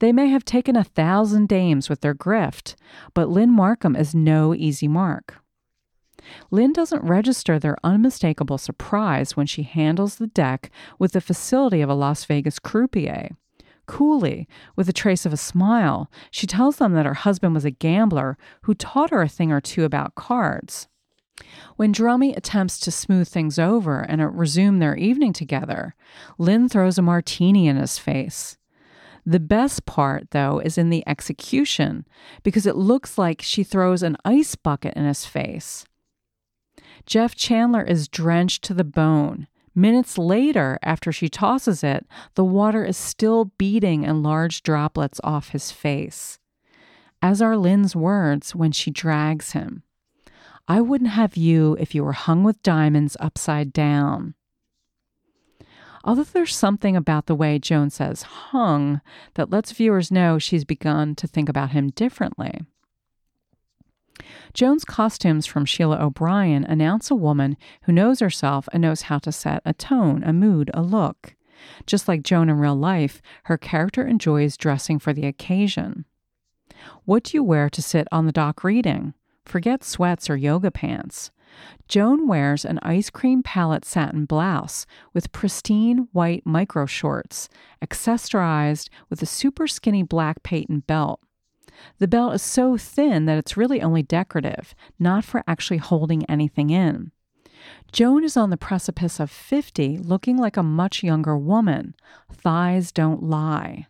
They 0.00 0.12
may 0.12 0.28
have 0.28 0.44
taken 0.44 0.76
a 0.76 0.84
thousand 0.84 1.48
dames 1.48 1.88
with 1.88 2.00
their 2.00 2.14
grift, 2.14 2.74
but 3.14 3.28
Lynn 3.28 3.50
Markham 3.50 3.96
is 3.96 4.14
no 4.14 4.54
easy 4.54 4.88
mark. 4.88 5.39
Lynn 6.50 6.72
doesn't 6.72 7.04
register 7.04 7.58
their 7.58 7.76
unmistakable 7.84 8.58
surprise 8.58 9.36
when 9.36 9.46
she 9.46 9.62
handles 9.62 10.16
the 10.16 10.26
deck 10.26 10.70
with 10.98 11.12
the 11.12 11.20
facility 11.20 11.80
of 11.80 11.90
a 11.90 11.94
Las 11.94 12.24
Vegas 12.24 12.58
croupier. 12.58 13.30
Coolly, 13.86 14.46
with 14.76 14.88
a 14.88 14.92
trace 14.92 15.26
of 15.26 15.32
a 15.32 15.36
smile, 15.36 16.10
she 16.30 16.46
tells 16.46 16.76
them 16.76 16.92
that 16.92 17.06
her 17.06 17.14
husband 17.14 17.54
was 17.54 17.64
a 17.64 17.72
gambler 17.72 18.38
who 18.62 18.74
taught 18.74 19.10
her 19.10 19.22
a 19.22 19.28
thing 19.28 19.50
or 19.50 19.60
two 19.60 19.84
about 19.84 20.14
cards. 20.14 20.86
When 21.76 21.92
Drummy 21.92 22.36
attempts 22.36 22.78
to 22.80 22.90
smooth 22.90 23.26
things 23.26 23.58
over 23.58 24.00
and 24.00 24.38
resume 24.38 24.78
their 24.78 24.96
evening 24.96 25.32
together, 25.32 25.94
Lynn 26.38 26.68
throws 26.68 26.98
a 26.98 27.02
martini 27.02 27.66
in 27.66 27.76
his 27.76 27.98
face. 27.98 28.58
The 29.26 29.40
best 29.40 29.86
part, 29.86 30.30
though, 30.30 30.60
is 30.60 30.78
in 30.78 30.90
the 30.90 31.04
execution 31.06 32.06
because 32.42 32.66
it 32.66 32.76
looks 32.76 33.18
like 33.18 33.42
she 33.42 33.64
throws 33.64 34.02
an 34.02 34.16
ice 34.24 34.54
bucket 34.54 34.94
in 34.94 35.04
his 35.04 35.24
face. 35.24 35.84
Jeff 37.06 37.34
Chandler 37.34 37.82
is 37.82 38.08
drenched 38.08 38.62
to 38.64 38.74
the 38.74 38.84
bone. 38.84 39.46
Minutes 39.74 40.18
later, 40.18 40.78
after 40.82 41.12
she 41.12 41.28
tosses 41.28 41.84
it, 41.84 42.06
the 42.34 42.44
water 42.44 42.84
is 42.84 42.96
still 42.96 43.46
beating 43.56 44.02
in 44.02 44.22
large 44.22 44.62
droplets 44.62 45.20
off 45.22 45.50
his 45.50 45.70
face. 45.70 46.38
As 47.22 47.40
are 47.40 47.56
Lynn's 47.56 47.94
words 47.94 48.54
when 48.54 48.72
she 48.72 48.90
drags 48.90 49.52
him 49.52 49.82
I 50.66 50.80
wouldn't 50.80 51.10
have 51.10 51.36
you 51.36 51.76
if 51.80 51.94
you 51.94 52.04
were 52.04 52.12
hung 52.12 52.44
with 52.44 52.62
diamonds 52.62 53.16
upside 53.18 53.72
down. 53.72 54.34
Although 56.04 56.24
there's 56.24 56.54
something 56.54 56.96
about 56.96 57.26
the 57.26 57.34
way 57.34 57.58
Joan 57.58 57.90
says 57.90 58.22
hung 58.22 59.00
that 59.34 59.50
lets 59.50 59.72
viewers 59.72 60.10
know 60.10 60.38
she's 60.38 60.64
begun 60.64 61.14
to 61.16 61.26
think 61.26 61.48
about 61.48 61.70
him 61.70 61.90
differently. 61.90 62.60
Joan's 64.54 64.84
costumes 64.84 65.46
from 65.46 65.64
Sheila 65.64 65.98
O'Brien 65.98 66.64
announce 66.64 67.10
a 67.10 67.14
woman 67.14 67.56
who 67.82 67.92
knows 67.92 68.20
herself 68.20 68.68
and 68.72 68.82
knows 68.82 69.02
how 69.02 69.18
to 69.18 69.32
set 69.32 69.62
a 69.64 69.72
tone, 69.72 70.22
a 70.24 70.32
mood, 70.32 70.70
a 70.74 70.82
look. 70.82 71.34
Just 71.86 72.08
like 72.08 72.22
Joan 72.22 72.48
in 72.48 72.58
real 72.58 72.76
life, 72.76 73.20
her 73.44 73.58
character 73.58 74.06
enjoys 74.06 74.56
dressing 74.56 74.98
for 74.98 75.12
the 75.12 75.26
occasion. 75.26 76.04
What 77.04 77.24
do 77.24 77.36
you 77.36 77.44
wear 77.44 77.68
to 77.70 77.82
sit 77.82 78.08
on 78.10 78.26
the 78.26 78.32
dock 78.32 78.64
reading? 78.64 79.14
Forget 79.44 79.84
sweats 79.84 80.30
or 80.30 80.36
yoga 80.36 80.70
pants. 80.70 81.30
Joan 81.88 82.28
wears 82.28 82.64
an 82.64 82.78
ice 82.82 83.10
cream 83.10 83.42
palette 83.42 83.84
satin 83.84 84.24
blouse 84.24 84.86
with 85.12 85.32
pristine 85.32 86.08
white 86.12 86.46
micro 86.46 86.86
shorts, 86.86 87.48
accessorized 87.84 88.88
with 89.08 89.20
a 89.22 89.26
super 89.26 89.66
skinny 89.66 90.02
black 90.02 90.42
patent 90.42 90.86
belt. 90.86 91.20
The 91.98 92.08
belt 92.08 92.34
is 92.34 92.42
so 92.42 92.76
thin 92.76 93.26
that 93.26 93.38
it's 93.38 93.56
really 93.56 93.80
only 93.82 94.02
decorative, 94.02 94.74
not 94.98 95.24
for 95.24 95.44
actually 95.46 95.78
holding 95.78 96.24
anything 96.24 96.70
in. 96.70 97.12
Joan 97.92 98.24
is 98.24 98.36
on 98.36 98.50
the 98.50 98.56
precipice 98.56 99.20
of 99.20 99.30
50, 99.30 99.98
looking 99.98 100.36
like 100.36 100.56
a 100.56 100.62
much 100.62 101.02
younger 101.02 101.36
woman. 101.36 101.94
Thighs 102.32 102.92
don't 102.92 103.22
lie. 103.22 103.86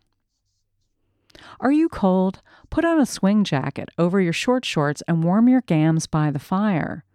Are 1.59 1.71
you 1.71 1.89
cold? 1.89 2.41
Put 2.69 2.85
on 2.85 2.99
a 2.99 3.05
swing 3.05 3.43
jacket 3.43 3.89
over 3.97 4.19
your 4.19 4.33
short 4.33 4.65
shorts 4.65 5.01
and 5.07 5.23
warm 5.23 5.47
your 5.47 5.61
gams 5.61 6.07
by 6.07 6.31
the 6.31 6.39
fire. 6.39 7.05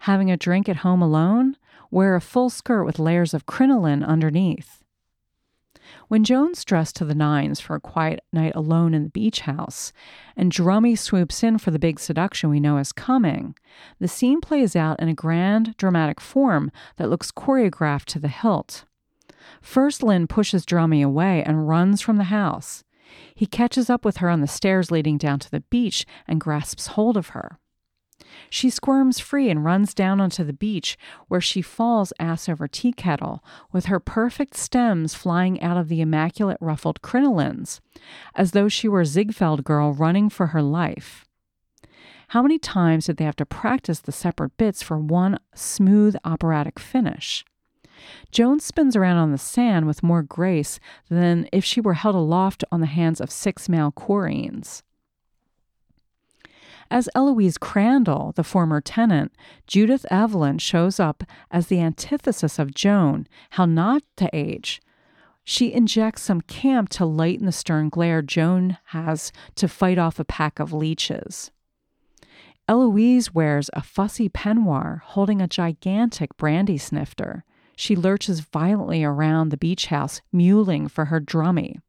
Having 0.00 0.30
a 0.30 0.36
drink 0.36 0.68
at 0.68 0.78
home 0.78 1.00
alone? 1.00 1.56
Wear 1.90 2.14
a 2.14 2.20
full 2.20 2.50
skirt 2.50 2.84
with 2.84 2.98
layers 2.98 3.34
of 3.34 3.46
crinoline 3.46 4.02
underneath. 4.02 4.83
When 6.08 6.24
Joan's 6.24 6.64
dressed 6.64 6.96
to 6.96 7.04
the 7.04 7.14
nines 7.14 7.60
for 7.60 7.74
a 7.74 7.80
quiet 7.80 8.24
night 8.32 8.54
alone 8.54 8.94
in 8.94 9.04
the 9.04 9.10
beach 9.10 9.40
house, 9.40 9.92
and 10.36 10.52
Drummy 10.52 10.96
swoops 10.96 11.42
in 11.42 11.58
for 11.58 11.70
the 11.70 11.78
big 11.78 11.98
seduction 12.00 12.50
we 12.50 12.60
know 12.60 12.78
is 12.78 12.92
coming, 12.92 13.54
the 13.98 14.08
scene 14.08 14.40
plays 14.40 14.76
out 14.76 15.00
in 15.00 15.08
a 15.08 15.14
grand, 15.14 15.76
dramatic 15.76 16.20
form 16.20 16.70
that 16.96 17.10
looks 17.10 17.30
choreographed 17.30 18.06
to 18.06 18.18
the 18.18 18.28
hilt. 18.28 18.84
First, 19.60 20.02
Lynn 20.02 20.26
pushes 20.26 20.64
Drummy 20.64 21.04
away 21.04 21.42
and 21.42 21.68
runs 21.68 22.00
from 22.00 22.16
the 22.16 22.24
house. 22.24 22.84
He 23.34 23.46
catches 23.46 23.90
up 23.90 24.04
with 24.04 24.18
her 24.18 24.30
on 24.30 24.40
the 24.40 24.46
stairs 24.46 24.90
leading 24.90 25.18
down 25.18 25.38
to 25.40 25.50
the 25.50 25.60
beach 25.60 26.06
and 26.26 26.40
grasps 26.40 26.88
hold 26.88 27.16
of 27.16 27.28
her. 27.28 27.58
She 28.50 28.70
squirms 28.70 29.18
free 29.18 29.50
and 29.50 29.64
runs 29.64 29.94
down 29.94 30.20
onto 30.20 30.44
the 30.44 30.52
beach, 30.52 30.96
where 31.28 31.40
she 31.40 31.62
falls 31.62 32.12
ass 32.18 32.48
over 32.48 32.68
tea 32.68 32.92
kettle, 32.92 33.42
with 33.72 33.86
her 33.86 34.00
perfect 34.00 34.56
stems 34.56 35.14
flying 35.14 35.60
out 35.60 35.76
of 35.76 35.88
the 35.88 36.00
immaculate 36.00 36.58
ruffled 36.60 37.02
crinolines, 37.02 37.80
as 38.34 38.52
though 38.52 38.68
she 38.68 38.88
were 38.88 39.02
a 39.02 39.06
Ziegfeld 39.06 39.64
girl 39.64 39.92
running 39.92 40.28
for 40.28 40.48
her 40.48 40.62
life. 40.62 41.24
How 42.28 42.42
many 42.42 42.58
times 42.58 43.06
did 43.06 43.16
they 43.18 43.24
have 43.24 43.36
to 43.36 43.46
practice 43.46 44.00
the 44.00 44.12
separate 44.12 44.56
bits 44.56 44.82
for 44.82 44.98
one 44.98 45.38
smooth 45.54 46.16
operatic 46.24 46.78
finish? 46.78 47.44
Joan's 48.30 48.64
spins 48.64 48.96
around 48.96 49.18
on 49.18 49.30
the 49.30 49.38
sand 49.38 49.86
with 49.86 50.02
more 50.02 50.22
grace 50.22 50.80
than 51.08 51.48
if 51.52 51.64
she 51.64 51.80
were 51.80 51.94
held 51.94 52.14
aloft 52.14 52.64
on 52.72 52.80
the 52.80 52.86
hands 52.86 53.20
of 53.20 53.30
six 53.30 53.68
male 53.68 53.92
chorines. 53.92 54.82
As 56.94 57.08
Eloise 57.16 57.58
Crandall, 57.58 58.30
the 58.36 58.44
former 58.44 58.80
tenant, 58.80 59.32
Judith 59.66 60.06
Evelyn 60.12 60.58
shows 60.58 61.00
up 61.00 61.24
as 61.50 61.66
the 61.66 61.80
antithesis 61.80 62.60
of 62.60 62.72
Joan, 62.72 63.26
how 63.50 63.64
not 63.64 64.04
to 64.18 64.30
age. 64.32 64.80
She 65.42 65.72
injects 65.72 66.22
some 66.22 66.40
camp 66.42 66.90
to 66.90 67.04
lighten 67.04 67.46
the 67.46 67.50
stern 67.50 67.88
glare 67.88 68.22
Joan 68.22 68.78
has 68.84 69.32
to 69.56 69.66
fight 69.66 69.98
off 69.98 70.20
a 70.20 70.24
pack 70.24 70.60
of 70.60 70.72
leeches. 70.72 71.50
Eloise 72.68 73.34
wears 73.34 73.70
a 73.72 73.82
fussy 73.82 74.28
peignoir 74.28 75.00
holding 75.02 75.42
a 75.42 75.48
gigantic 75.48 76.36
brandy 76.36 76.78
snifter. 76.78 77.44
She 77.74 77.96
lurches 77.96 78.38
violently 78.38 79.02
around 79.02 79.48
the 79.48 79.56
beach 79.56 79.86
house, 79.86 80.22
mewling 80.32 80.88
for 80.88 81.06
her 81.06 81.20
drummy. 81.20 81.80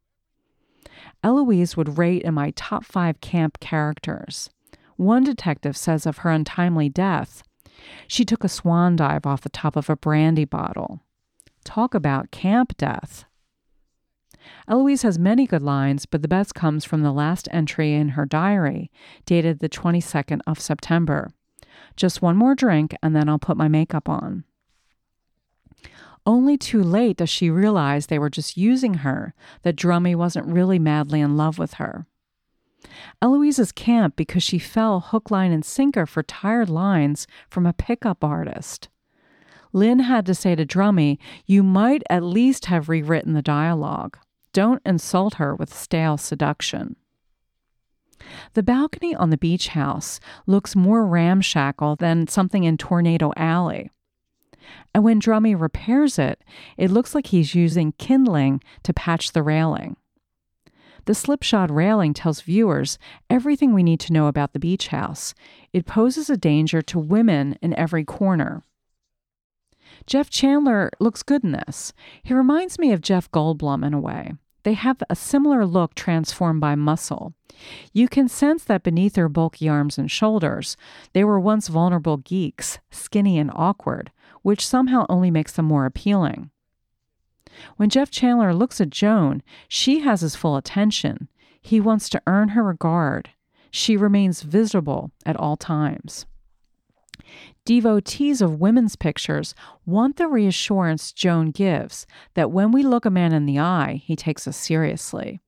Eloise 1.24 1.78
would 1.78 2.00
rate 2.00 2.24
in 2.24 2.34
my 2.34 2.50
top 2.56 2.84
five 2.84 3.22
camp 3.22 3.60
characters. 3.60 4.50
One 4.98 5.24
detective 5.24 5.76
says 5.76 6.06
of 6.06 6.20
her 6.20 6.32
untimely 6.32 6.90
death, 6.90 7.44
she 8.08 8.26
took 8.26 8.44
a 8.44 8.50
swan 8.50 8.96
dive 8.96 9.26
off 9.26 9.42
the 9.42 9.50
top 9.50 9.76
of 9.76 9.90
a 9.90 9.96
brandy 9.96 10.46
bottle. 10.46 11.02
Talk 11.64 11.94
about 11.94 12.32
camp 12.32 12.78
death. 12.78 13.26
Eloise 14.68 15.02
has 15.02 15.18
many 15.18 15.48
good 15.48 15.64
lines, 15.64 16.06
but 16.06 16.22
the 16.22 16.28
best 16.28 16.54
comes 16.54 16.86
from 16.86 17.02
the 17.02 17.12
last 17.12 17.48
entry 17.52 17.94
in 17.94 18.10
her 18.10 18.26
diary, 18.26 18.92
dated 19.26 19.60
the 19.60 19.70
22nd 19.70 20.42
of 20.46 20.60
September. 20.60 21.30
Just 21.96 22.22
one 22.22 22.38
more 22.38 22.56
drink, 22.56 22.96
and 23.02 23.16
then 23.16 23.28
I'll 23.28 23.40
put 23.40 23.58
my 23.58 23.68
makeup 23.68 24.08
on. 24.08 24.44
Only 26.28 26.58
too 26.58 26.82
late 26.82 27.18
does 27.18 27.30
she 27.30 27.50
realize 27.50 28.08
they 28.08 28.20
were 28.20 28.30
just 28.30 28.58
using 28.58 28.96
her, 28.96 29.34
that 29.64 29.76
Drummy 29.76 30.16
wasn't 30.16 30.48
really 30.48 30.80
madly 30.80 31.22
in 31.22 31.38
love 31.38 31.60
with 31.60 31.76
her. 31.76 32.08
Eloise 33.22 33.60
is 33.60 33.72
camp 33.72 34.16
because 34.16 34.44
she 34.44 34.60
fell 34.60 35.00
hook, 35.00 35.32
line, 35.32 35.52
and 35.52 35.66
sinker 35.66 36.06
for 36.06 36.24
tired 36.24 36.70
lines 36.70 37.28
from 37.50 37.66
a 37.66 37.74
pickup 37.74 38.24
artist. 38.24 38.90
Lynn 39.74 40.00
had 40.00 40.26
to 40.26 40.34
say 40.36 40.56
to 40.56 40.66
Drummy, 40.66 41.18
You 41.46 41.62
might 41.64 42.04
at 42.10 42.24
least 42.24 42.66
have 42.66 42.90
rewritten 42.90 43.34
the 43.34 43.42
dialogue. 43.42 44.18
Don't 44.54 44.82
insult 44.86 45.36
her 45.36 45.54
with 45.54 45.74
stale 45.74 46.18
seduction. 46.18 46.96
The 48.54 48.64
balcony 48.64 49.14
on 49.14 49.30
the 49.30 49.38
beach 49.38 49.70
house 49.70 50.20
looks 50.48 50.76
more 50.76 51.06
ramshackle 51.06 51.98
than 51.98 52.28
something 52.28 52.64
in 52.64 52.78
Tornado 52.78 53.34
Alley. 53.36 53.92
And 54.94 55.04
when 55.04 55.20
Drummy 55.20 55.60
repairs 55.60 56.18
it, 56.18 56.44
it 56.78 56.90
looks 56.90 57.14
like 57.14 57.28
he's 57.28 57.54
using 57.54 57.94
kindling 57.98 58.64
to 58.84 58.94
patch 58.94 59.34
the 59.34 59.44
railing. 59.44 59.98
The 61.06 61.14
slipshod 61.16 61.72
railing 61.72 62.14
tells 62.14 62.42
viewers 62.42 62.98
everything 63.30 63.74
we 63.74 63.84
need 63.84 64.00
to 64.02 64.14
know 64.14 64.28
about 64.28 64.54
the 64.54 64.60
beach 64.60 64.88
house. 64.88 65.34
It 65.72 65.86
poses 65.86 66.30
a 66.30 66.38
danger 66.38 66.82
to 66.84 67.00
women 67.00 67.58
in 67.62 67.74
every 67.76 68.04
corner. 68.04 68.64
Jeff 70.08 70.30
Chandler 70.30 70.92
looks 71.00 71.24
good 71.24 71.44
in 71.44 71.52
this. 71.52 71.94
He 72.24 72.34
reminds 72.34 72.80
me 72.80 72.92
of 72.92 73.02
Jeff 73.02 73.32
Goldblum 73.32 73.86
in 73.86 73.94
a 73.94 74.00
way. 74.00 74.34
They 74.64 74.74
have 74.74 74.98
a 75.10 75.16
similar 75.16 75.64
look 75.64 75.94
transformed 75.94 76.60
by 76.60 76.74
muscle. 76.74 77.34
You 77.94 78.08
can 78.08 78.28
sense 78.28 78.64
that 78.64 78.82
beneath 78.82 79.14
their 79.14 79.30
bulky 79.30 79.70
arms 79.70 80.00
and 80.00 80.10
shoulders, 80.10 80.76
they 81.14 81.24
were 81.24 81.40
once 81.40 81.68
vulnerable 81.68 82.18
geeks, 82.18 82.80
skinny 82.90 83.38
and 83.38 83.52
awkward, 83.54 84.12
which 84.42 84.66
somehow 84.66 85.06
only 85.08 85.30
makes 85.30 85.54
them 85.54 85.66
more 85.66 85.86
appealing. 85.86 86.50
When 87.78 87.90
Jeff 87.90 88.10
Chandler 88.12 88.54
looks 88.54 88.80
at 88.82 88.90
Joan, 88.90 89.44
she 89.68 90.00
has 90.00 90.22
his 90.22 90.36
full 90.36 90.56
attention. 90.56 91.30
He 91.62 91.80
wants 91.80 92.10
to 92.10 92.22
earn 92.28 92.50
her 92.50 92.64
regard. 92.64 93.30
She 93.72 93.98
remains 93.98 94.42
visible 94.42 95.12
at 95.26 95.36
all 95.36 95.58
times. 95.58 96.26
Devotees 97.66 98.42
of 98.42 98.60
women's 98.60 98.96
pictures 98.96 99.56
want 99.86 100.18
the 100.18 100.28
reassurance 100.28 101.12
Joan 101.12 101.52
gives 101.52 102.06
that 102.36 102.52
when 102.52 102.72
we 102.72 102.84
look 102.84 103.06
a 103.06 103.10
man 103.10 103.34
in 103.34 103.46
the 103.46 103.60
eye, 103.60 104.02
he 104.06 104.16
takes 104.16 104.48
us 104.48 104.56
seriously. 104.56 105.40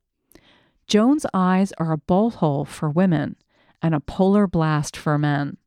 Joan's 0.88 1.26
eyes 1.34 1.74
are 1.78 1.92
a 1.92 1.98
bolt 1.98 2.36
hole 2.36 2.66
for 2.66 2.90
women 2.90 3.36
and 3.82 3.94
a 3.94 4.00
polar 4.00 4.48
blast 4.48 4.98
for 4.98 5.18
men. 5.18 5.58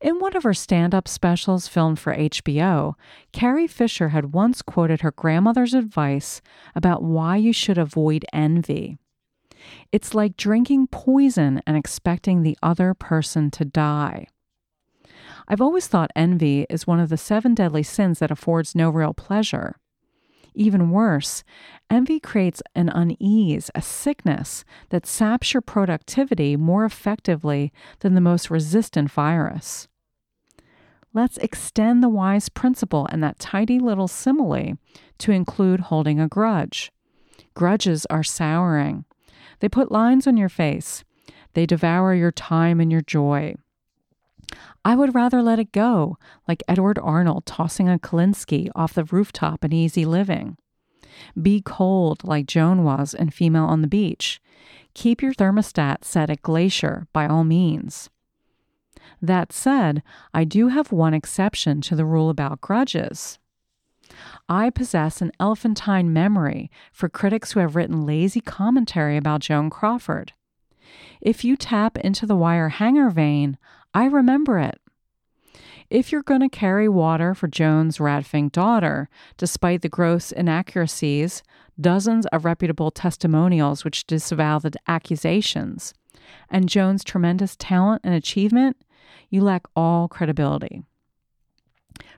In 0.00 0.18
one 0.18 0.36
of 0.36 0.42
her 0.42 0.54
stand 0.54 0.94
up 0.94 1.06
specials 1.06 1.68
filmed 1.68 1.98
for 1.98 2.14
HBO, 2.14 2.94
Carrie 3.32 3.66
Fisher 3.66 4.10
had 4.10 4.32
once 4.32 4.62
quoted 4.62 5.00
her 5.00 5.12
grandmother's 5.12 5.74
advice 5.74 6.40
about 6.74 7.02
why 7.02 7.36
you 7.36 7.52
should 7.52 7.78
avoid 7.78 8.24
envy. 8.32 8.98
It's 9.92 10.14
like 10.14 10.36
drinking 10.36 10.88
poison 10.88 11.62
and 11.66 11.76
expecting 11.76 12.42
the 12.42 12.58
other 12.62 12.94
person 12.94 13.50
to 13.52 13.64
die. 13.64 14.26
I've 15.48 15.60
always 15.60 15.86
thought 15.86 16.10
envy 16.14 16.66
is 16.70 16.86
one 16.86 17.00
of 17.00 17.08
the 17.08 17.16
seven 17.16 17.54
deadly 17.54 17.82
sins 17.82 18.18
that 18.18 18.30
affords 18.30 18.74
no 18.74 18.90
real 18.90 19.14
pleasure. 19.14 19.76
Even 20.54 20.90
worse, 20.90 21.44
envy 21.88 22.20
creates 22.20 22.62
an 22.74 22.88
unease, 22.88 23.70
a 23.74 23.82
sickness 23.82 24.64
that 24.90 25.06
saps 25.06 25.54
your 25.54 25.60
productivity 25.60 26.56
more 26.56 26.84
effectively 26.84 27.72
than 28.00 28.14
the 28.14 28.20
most 28.20 28.50
resistant 28.50 29.10
virus. 29.10 29.88
Let's 31.14 31.36
extend 31.38 32.02
the 32.02 32.08
wise 32.08 32.48
principle 32.48 33.06
and 33.10 33.22
that 33.22 33.38
tidy 33.38 33.78
little 33.78 34.08
simile 34.08 34.78
to 35.18 35.32
include 35.32 35.80
holding 35.80 36.18
a 36.20 36.28
grudge. 36.28 36.90
Grudges 37.54 38.06
are 38.06 38.22
souring. 38.22 39.04
They 39.60 39.68
put 39.68 39.92
lines 39.92 40.26
on 40.26 40.36
your 40.36 40.48
face. 40.48 41.04
They 41.54 41.66
devour 41.66 42.14
your 42.14 42.32
time 42.32 42.80
and 42.80 42.90
your 42.90 43.02
joy. 43.02 43.54
I 44.84 44.96
would 44.96 45.14
rather 45.14 45.42
let 45.42 45.58
it 45.58 45.72
go, 45.72 46.18
like 46.48 46.62
Edward 46.66 46.98
Arnold 46.98 47.46
tossing 47.46 47.88
a 47.88 47.98
Kolinsky 47.98 48.70
off 48.74 48.94
the 48.94 49.04
rooftop 49.04 49.64
in 49.64 49.72
Easy 49.72 50.04
Living. 50.04 50.56
Be 51.40 51.60
cold, 51.60 52.24
like 52.24 52.46
Joan 52.46 52.84
was 52.84 53.14
in 53.14 53.30
Female 53.30 53.64
on 53.64 53.82
the 53.82 53.88
Beach. 53.88 54.40
Keep 54.94 55.22
your 55.22 55.34
thermostat 55.34 56.04
set 56.04 56.30
at 56.30 56.42
glacier 56.42 57.06
by 57.12 57.26
all 57.26 57.44
means. 57.44 58.10
That 59.20 59.52
said, 59.52 60.02
I 60.34 60.44
do 60.44 60.68
have 60.68 60.92
one 60.92 61.14
exception 61.14 61.80
to 61.82 61.96
the 61.96 62.04
rule 62.04 62.28
about 62.28 62.60
grudges. 62.60 63.38
I 64.48 64.70
possess 64.70 65.22
an 65.22 65.32
elephantine 65.40 66.12
memory 66.12 66.70
for 66.92 67.08
critics 67.08 67.52
who 67.52 67.60
have 67.60 67.76
written 67.76 68.04
lazy 68.04 68.40
commentary 68.40 69.16
about 69.16 69.40
Joan 69.40 69.70
Crawford. 69.70 70.32
If 71.20 71.44
you 71.44 71.56
tap 71.56 71.96
into 71.98 72.26
the 72.26 72.36
wire 72.36 72.68
hanger 72.68 73.08
vein, 73.10 73.56
I 73.94 74.06
remember 74.06 74.58
it. 74.58 74.78
If 75.90 76.10
you're 76.10 76.22
going 76.22 76.40
to 76.40 76.48
carry 76.48 76.88
water 76.88 77.34
for 77.34 77.48
Joan's 77.48 77.98
Radfink 77.98 78.52
daughter, 78.52 79.10
despite 79.36 79.82
the 79.82 79.90
gross 79.90 80.32
inaccuracies, 80.32 81.42
dozens 81.78 82.24
of 82.26 82.46
reputable 82.46 82.90
testimonials 82.90 83.84
which 83.84 84.06
disavow 84.06 84.58
the 84.58 84.72
accusations, 84.88 85.92
and 86.48 86.68
Joan's 86.68 87.04
tremendous 87.04 87.56
talent 87.56 88.00
and 88.04 88.14
achievement, 88.14 88.78
you 89.28 89.42
lack 89.42 89.66
all 89.76 90.08
credibility. 90.08 90.82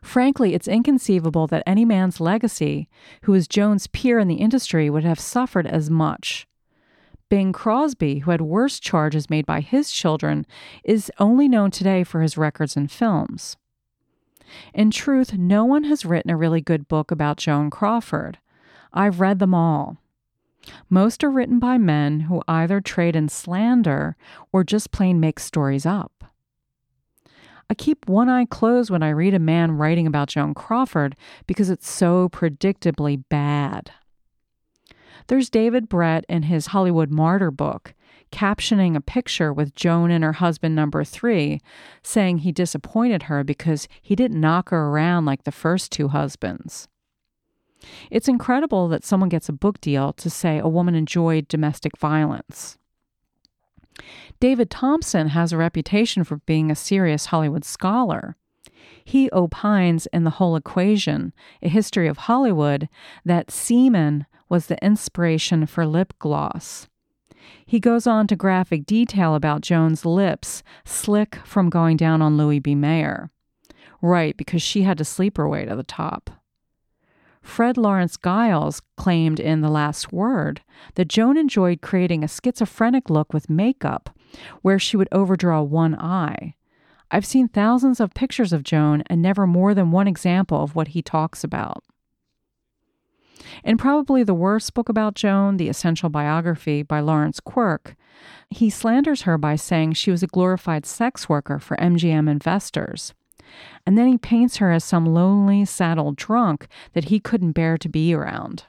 Frankly, 0.01 0.55
it's 0.55 0.69
inconceivable 0.69 1.49
that 1.49 1.65
any 1.67 1.85
man's 1.85 2.21
legacy, 2.21 2.89
who 3.23 3.35
is 3.35 3.49
Joan's 3.49 3.89
peer 3.89 4.21
in 4.21 4.29
the 4.29 4.37
industry, 4.37 4.89
would 4.89 5.05
have 5.05 5.19
suffered 5.19 5.67
as 5.67 5.91
much. 5.91 6.47
Bing 7.35 7.53
Crosby, 7.53 8.21
who 8.21 8.31
had 8.31 8.41
worse 8.41 8.79
charges 8.79 9.29
made 9.29 9.45
by 9.45 9.59
his 9.59 9.91
children, 9.91 10.47
is 10.85 11.11
only 11.19 11.49
known 11.49 11.73
today 11.73 12.05
for 12.05 12.23
his 12.23 12.39
records 12.39 12.77
and 12.77 12.89
films. 12.89 13.57
In 14.73 14.93
truth, 14.93 15.33
no 15.33 15.65
one 15.65 15.83
has 15.83 16.05
written 16.05 16.31
a 16.31 16.37
really 16.37 16.61
good 16.61 16.87
book 16.87 17.11
about 17.11 17.39
Joan 17.39 17.71
Crawford. 17.71 18.39
I've 18.93 19.19
read 19.19 19.41
them 19.41 19.53
all. 19.53 19.97
Most 20.89 21.25
are 21.25 21.29
written 21.29 21.59
by 21.59 21.77
men 21.77 22.21
who 22.21 22.41
either 22.47 22.81
trade 22.81 23.17
in 23.17 23.29
slander 23.29 24.17
or 24.53 24.63
just 24.63 24.93
plain 24.93 25.19
make 25.19 25.41
stories 25.41 25.85
up. 25.85 26.33
I 27.69 27.75
keep 27.75 28.09
one 28.09 28.29
eye 28.29 28.47
closed 28.49 28.91
when 28.91 29.03
I 29.03 29.09
read 29.09 29.35
a 29.35 29.41
man 29.41 29.73
writing 29.73 30.07
about 30.07 30.29
Joan 30.29 30.55
Crawford 30.55 31.17
because 31.49 31.69
it's 31.69 31.91
so 31.91 32.29
predictably 32.29 33.25
bad. 33.29 33.91
There's 35.27 35.49
David 35.49 35.89
Bret 35.89 36.25
in 36.29 36.45
his 36.45 36.69
Hollywood 36.69 37.11
Martyr 37.11 37.51
book, 37.51 37.95
captioning 38.31 38.97
a 38.97 39.01
picture 39.01 39.53
with 39.53 39.75
Joan 39.75 40.11
and 40.11 40.23
her 40.23 40.35
husband 40.35 40.75
number 40.75 41.05
three, 41.05 41.61
saying 42.03 42.39
he 42.39 42.53
disappointed 42.53 43.25
her 43.25 43.43
because 43.45 43.89
he 44.03 44.15
didn't 44.15 44.41
knock 44.41 44.71
her 44.71 44.89
around 44.89 45.25
like 45.25 45.45
the 45.45 45.53
first 45.53 45.93
two 45.93 46.09
husbands. 46.09 46.89
It's 48.11 48.29
incredible 48.29 48.89
that 48.89 49.05
someone 49.05 49.29
gets 49.29 49.49
a 49.49 49.53
book 49.53 49.81
deal 49.81 50.13
to 50.15 50.31
say 50.31 50.59
a 50.59 50.69
woman 50.69 50.95
enjoyed 50.95 51.49
domestic 51.49 51.97
violence. 51.97 52.79
David 54.41 54.71
Thomson 54.71 55.29
has 55.29 55.53
a 55.53 55.57
reputation 55.57 56.25
for 56.25 56.39
being 56.39 56.71
a 56.71 56.75
serious 56.75 57.27
Hollywood 57.27 57.65
scholar. 57.65 58.37
He 59.05 59.31
opines 59.33 60.07
in 60.07 60.25
The 60.25 60.31
Whole 60.31 60.57
Equation, 60.57 61.33
a 61.63 61.69
history 61.69 62.09
of 62.09 62.19
Hollywood, 62.19 62.89
that 63.25 63.51
semen 63.51 64.27
was 64.49 64.67
the 64.67 64.83
inspiration 64.85 65.67
for 65.67 65.87
lip 65.87 66.13
gloss. 66.19 66.89
He 67.67 67.81
goes 67.81 68.07
on 68.07 68.27
to 68.29 68.37
graphic 68.37 68.87
detail 68.87 69.35
about 69.35 69.61
Joan's 69.61 70.05
lips, 70.05 70.63
slick 70.85 71.37
from 71.45 71.71
going 71.71 71.97
down 71.97 72.23
on 72.23 72.37
Louis 72.37 72.59
B. 72.59 72.75
Mayer. 72.75 73.31
Right, 74.01 74.37
because 74.37 74.63
she 74.63 74.83
had 74.83 74.99
to 74.99 75.05
sleep 75.05 75.37
her 75.37 75.49
way 75.49 75.65
to 75.65 75.75
the 75.75 75.83
top. 75.83 76.31
Fred 77.41 77.77
Lawrence 77.77 78.17
Guiles 78.17 78.81
claimed 78.97 79.39
in 79.39 79.61
The 79.61 79.69
Last 79.69 80.13
Word 80.13 80.63
that 80.95 81.09
Joan 81.09 81.37
enjoyed 81.37 81.83
creating 81.83 82.25
a 82.25 82.29
schizophrenic 82.29 83.11
look 83.11 83.35
with 83.35 83.51
makeup, 83.51 84.11
where 84.63 84.79
she 84.79 84.97
would 84.97 85.09
overdraw 85.13 85.63
one 85.63 85.95
eye. 85.95 86.55
I've 87.11 87.27
seen 87.27 87.49
thousands 87.49 88.01
of 88.01 88.15
pictures 88.15 88.53
of 88.53 88.65
Joan 88.65 89.03
and 89.07 89.21
never 89.21 89.47
more 89.47 89.75
than 89.75 89.91
one 89.91 90.09
example 90.09 90.63
of 90.63 90.75
what 90.75 90.89
he 90.89 91.03
talks 91.03 91.45
about. 91.45 91.85
In 93.65 93.77
probably 93.77 94.23
the 94.23 94.35
worst 94.35 94.75
book 94.75 94.89
about 94.89 95.15
Joan, 95.15 95.57
The 95.57 95.69
Essential 95.69 96.09
Biography 96.09 96.83
by 96.83 97.01
Lawrence 97.01 97.41
Quirk, 97.41 97.97
he 98.51 98.71
slanders 98.71 99.23
her 99.23 99.39
by 99.39 99.57
saying 99.57 99.95
she 99.95 100.11
was 100.11 100.23
a 100.23 100.29
glorified 100.29 100.87
sex 100.87 101.29
worker 101.29 101.59
for 101.59 101.77
MGM 101.77 102.29
investors. 102.29 103.15
And 103.87 103.99
then 103.99 104.09
he 104.09 104.19
paints 104.19 104.57
her 104.57 104.71
as 104.71 104.85
some 104.85 105.07
lonely, 105.07 105.65
saddled 105.65 106.17
drunk 106.17 106.67
that 106.93 107.05
he 107.05 107.21
couldn't 107.21 107.53
bear 107.53 107.77
to 107.79 107.89
be 107.89 108.15
around. 108.15 108.65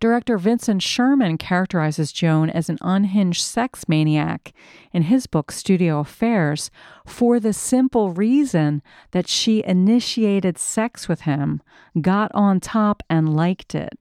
Director 0.00 0.36
Vincent 0.36 0.82
Sherman 0.82 1.38
characterizes 1.38 2.12
Joan 2.12 2.50
as 2.50 2.68
an 2.68 2.78
unhinged 2.82 3.42
sex 3.42 3.88
maniac 3.88 4.52
in 4.92 5.02
his 5.02 5.26
book 5.26 5.50
Studio 5.50 6.00
Affairs 6.00 6.70
for 7.06 7.40
the 7.40 7.52
simple 7.52 8.10
reason 8.10 8.82
that 9.12 9.28
she 9.28 9.64
initiated 9.64 10.58
sex 10.58 11.08
with 11.08 11.22
him, 11.22 11.62
got 12.00 12.30
on 12.34 12.60
top, 12.60 13.02
and 13.08 13.34
liked 13.34 13.74
it. 13.74 13.98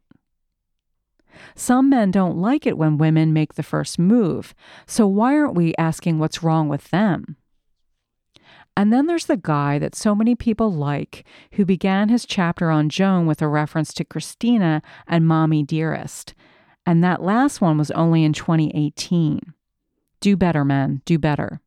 Some 1.56 1.90
men 1.90 2.12
don't 2.12 2.38
like 2.38 2.66
it 2.66 2.78
when 2.78 2.98
women 2.98 3.34
make 3.34 3.56
the 3.56 3.64
first 3.64 4.00
move, 4.00 4.54
so 4.86 5.08
why 5.08 5.38
aren't 5.38 5.56
we 5.56 5.74
asking 5.78 6.20
what's 6.20 6.44
wrong 6.44 6.68
with 6.68 6.90
them? 6.92 7.38
And 8.78 8.92
then 8.92 9.08
there's 9.08 9.26
the 9.26 9.38
guy 9.38 9.80
that 9.80 9.96
so 9.96 10.14
many 10.14 10.36
people 10.36 10.72
like 10.72 11.26
who 11.54 11.66
began 11.66 12.10
his 12.10 12.26
chapter 12.26 12.70
on 12.70 12.90
Joan 12.90 13.26
with 13.26 13.42
a 13.42 13.48
reference 13.48 13.94
to 13.94 14.04
Christina 14.04 14.82
and 15.08 15.28
Mommy 15.28 15.64
Dearest. 15.64 16.34
And 16.86 17.04
that 17.04 17.24
last 17.24 17.62
one 17.62 17.78
was 17.78 17.92
only 17.92 18.24
in 18.24 18.34
2018. 18.34 19.54
Do 20.20 20.36
better, 20.36 20.66
men, 20.66 21.02
do 21.06 21.18
better. 21.18 21.62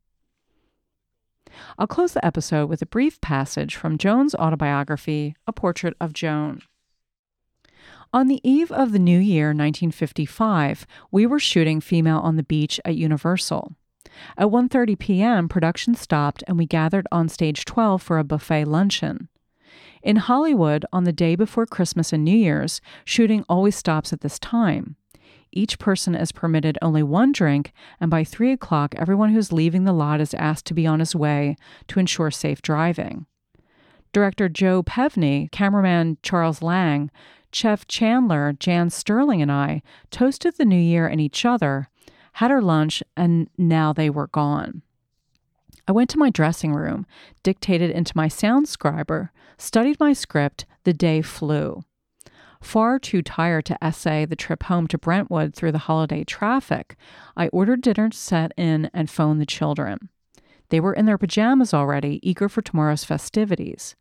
I'll 1.79 1.87
close 1.87 2.13
the 2.13 2.25
episode 2.25 2.69
with 2.69 2.83
a 2.83 2.87
brief 2.87 3.21
passage 3.21 3.75
from 3.75 3.99
Joan's 3.99 4.35
autobiography, 4.35 5.35
A 5.47 5.53
Portrait 5.53 5.95
of 6.01 6.13
Joan. 6.13 6.63
On 8.13 8.29
the 8.29 8.41
eve 8.49 8.71
of 8.73 8.93
the 8.93 8.99
new 8.99 9.19
year, 9.19 9.49
1955, 9.49 10.87
we 11.11 11.27
were 11.27 11.39
shooting 11.39 11.81
Female 11.81 12.19
on 12.19 12.37
the 12.37 12.43
Beach 12.43 12.81
at 12.85 12.97
Universal. 12.97 13.75
At 14.37 14.49
1:30 14.49 14.99
p.m., 14.99 15.49
production 15.49 15.95
stopped 15.95 16.43
and 16.47 16.59
we 16.59 16.67
gathered 16.67 17.07
on 17.13 17.29
stage 17.29 17.65
12 17.65 18.03
for 18.03 18.19
a 18.19 18.25
buffet 18.25 18.65
luncheon. 18.65 19.29
In 20.03 20.17
Hollywood, 20.17 20.85
on 20.93 21.05
the 21.05 21.13
day 21.13 21.35
before 21.35 21.67
Christmas 21.67 22.13
and 22.13 22.25
New 22.25 22.37
Year's, 22.37 22.81
shooting 23.05 23.45
always 23.49 23.77
stops 23.77 24.13
at 24.13 24.21
this 24.21 24.39
time. 24.39 24.97
Each 25.51 25.79
person 25.79 26.15
is 26.15 26.33
permitted 26.33 26.79
only 26.83 27.03
one 27.03 27.33
drink, 27.33 27.73
and 28.01 28.11
by 28.11 28.23
3 28.23 28.53
o'clock, 28.53 28.95
everyone 28.97 29.31
who's 29.31 29.53
leaving 29.53 29.85
the 29.85 29.93
lot 29.93 30.21
is 30.21 30.35
asked 30.35 30.67
to 30.67 30.75
be 30.75 30.87
on 30.87 31.01
his 31.01 31.17
way 31.17 31.57
to 31.89 31.99
ensure 31.99 32.31
safe 32.31 32.63
driving. 32.63 33.27
Director 34.13 34.49
Joe 34.49 34.83
Pevney, 34.83 35.51
cameraman 35.51 36.19
Charles 36.23 36.63
Lang, 36.63 37.11
Jeff 37.51 37.87
Chandler, 37.87 38.53
Jan 38.59 38.91
Sterling, 38.91 39.43
and 39.43 39.51
I 39.51 39.83
toasted 40.11 40.57
the 40.57 40.65
new 40.65 40.79
year 40.79 41.07
and 41.07 41.21
each 41.21 41.45
other 41.45 41.89
had 42.35 42.51
her 42.51 42.63
lunch, 42.63 43.03
and 43.17 43.49
now 43.57 43.93
they 43.93 44.11
were 44.11 44.29
gone. 44.29 44.83
I 45.87 45.93
went 45.93 46.11
to 46.11 46.19
my 46.19 46.31
dressing 46.31 46.75
room, 46.75 47.07
dictated 47.43 47.91
into 47.91 48.13
my 48.15 48.29
sound 48.29 48.67
scriber, 48.67 49.31
studied 49.57 49.99
my 49.99 50.13
script, 50.13 50.67
the 50.85 50.93
day 50.93 51.23
flew. 51.23 51.83
Far 52.61 52.99
too 52.99 53.23
tired 53.23 53.65
to 53.67 53.83
essay 53.83 54.25
the 54.25 54.37
trip 54.37 54.65
home 54.65 54.87
to 54.89 54.99
Brentwood 54.99 55.55
through 55.55 55.73
the 55.73 55.79
holiday 55.79 56.25
traffic, 56.25 56.97
I 57.37 57.49
ordered 57.49 57.83
dinner 57.83 58.11
set 58.13 58.53
in 58.57 58.91
and 58.93 59.09
phoned 59.09 59.41
the 59.41 59.47
children. 59.47 60.11
They 60.71 60.81
were 60.81 60.93
in 60.93 61.07
their 61.07 61.19
pajamas 61.19 61.73
already, 61.73 62.21
eager 62.23 62.49
for 62.49 62.61
tomorrow's 62.61 63.05
festivities. 63.05 63.97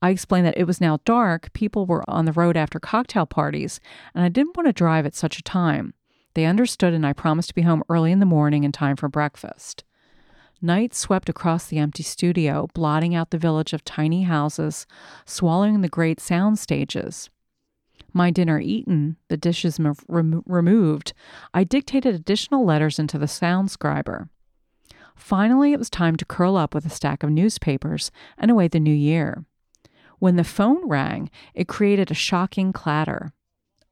I 0.00 0.10
explained 0.10 0.46
that 0.46 0.56
it 0.56 0.64
was 0.64 0.80
now 0.80 1.00
dark, 1.04 1.52
people 1.52 1.84
were 1.84 2.08
on 2.08 2.24
the 2.24 2.32
road 2.32 2.56
after 2.56 2.78
cocktail 2.78 3.26
parties, 3.26 3.80
and 4.14 4.24
I 4.24 4.28
didn't 4.28 4.56
want 4.56 4.68
to 4.68 4.72
drive 4.72 5.04
at 5.06 5.14
such 5.14 5.38
a 5.38 5.42
time. 5.42 5.92
They 6.38 6.46
understood, 6.46 6.94
and 6.94 7.04
I 7.04 7.14
promised 7.14 7.48
to 7.48 7.54
be 7.56 7.62
home 7.62 7.82
early 7.88 8.12
in 8.12 8.20
the 8.20 8.24
morning 8.24 8.62
in 8.62 8.70
time 8.70 8.94
for 8.94 9.08
breakfast. 9.08 9.82
Night 10.62 10.94
swept 10.94 11.28
across 11.28 11.66
the 11.66 11.78
empty 11.78 12.04
studio, 12.04 12.68
blotting 12.74 13.12
out 13.12 13.30
the 13.30 13.38
village 13.38 13.72
of 13.72 13.84
tiny 13.84 14.22
houses, 14.22 14.86
swallowing 15.26 15.80
the 15.80 15.88
great 15.88 16.20
sound 16.20 16.60
stages. 16.60 17.28
My 18.12 18.30
dinner 18.30 18.60
eaten, 18.60 19.16
the 19.26 19.36
dishes 19.36 19.80
rem- 19.80 20.44
removed, 20.46 21.12
I 21.52 21.64
dictated 21.64 22.14
additional 22.14 22.64
letters 22.64 23.00
into 23.00 23.18
the 23.18 23.26
sound 23.26 23.70
scriber. 23.70 24.28
Finally, 25.16 25.72
it 25.72 25.78
was 25.80 25.90
time 25.90 26.14
to 26.14 26.24
curl 26.24 26.56
up 26.56 26.72
with 26.72 26.86
a 26.86 26.88
stack 26.88 27.24
of 27.24 27.30
newspapers 27.30 28.12
and 28.38 28.48
await 28.48 28.70
the 28.70 28.78
new 28.78 28.94
year. 28.94 29.44
When 30.20 30.36
the 30.36 30.44
phone 30.44 30.88
rang, 30.88 31.30
it 31.52 31.66
created 31.66 32.12
a 32.12 32.14
shocking 32.14 32.72
clatter. 32.72 33.32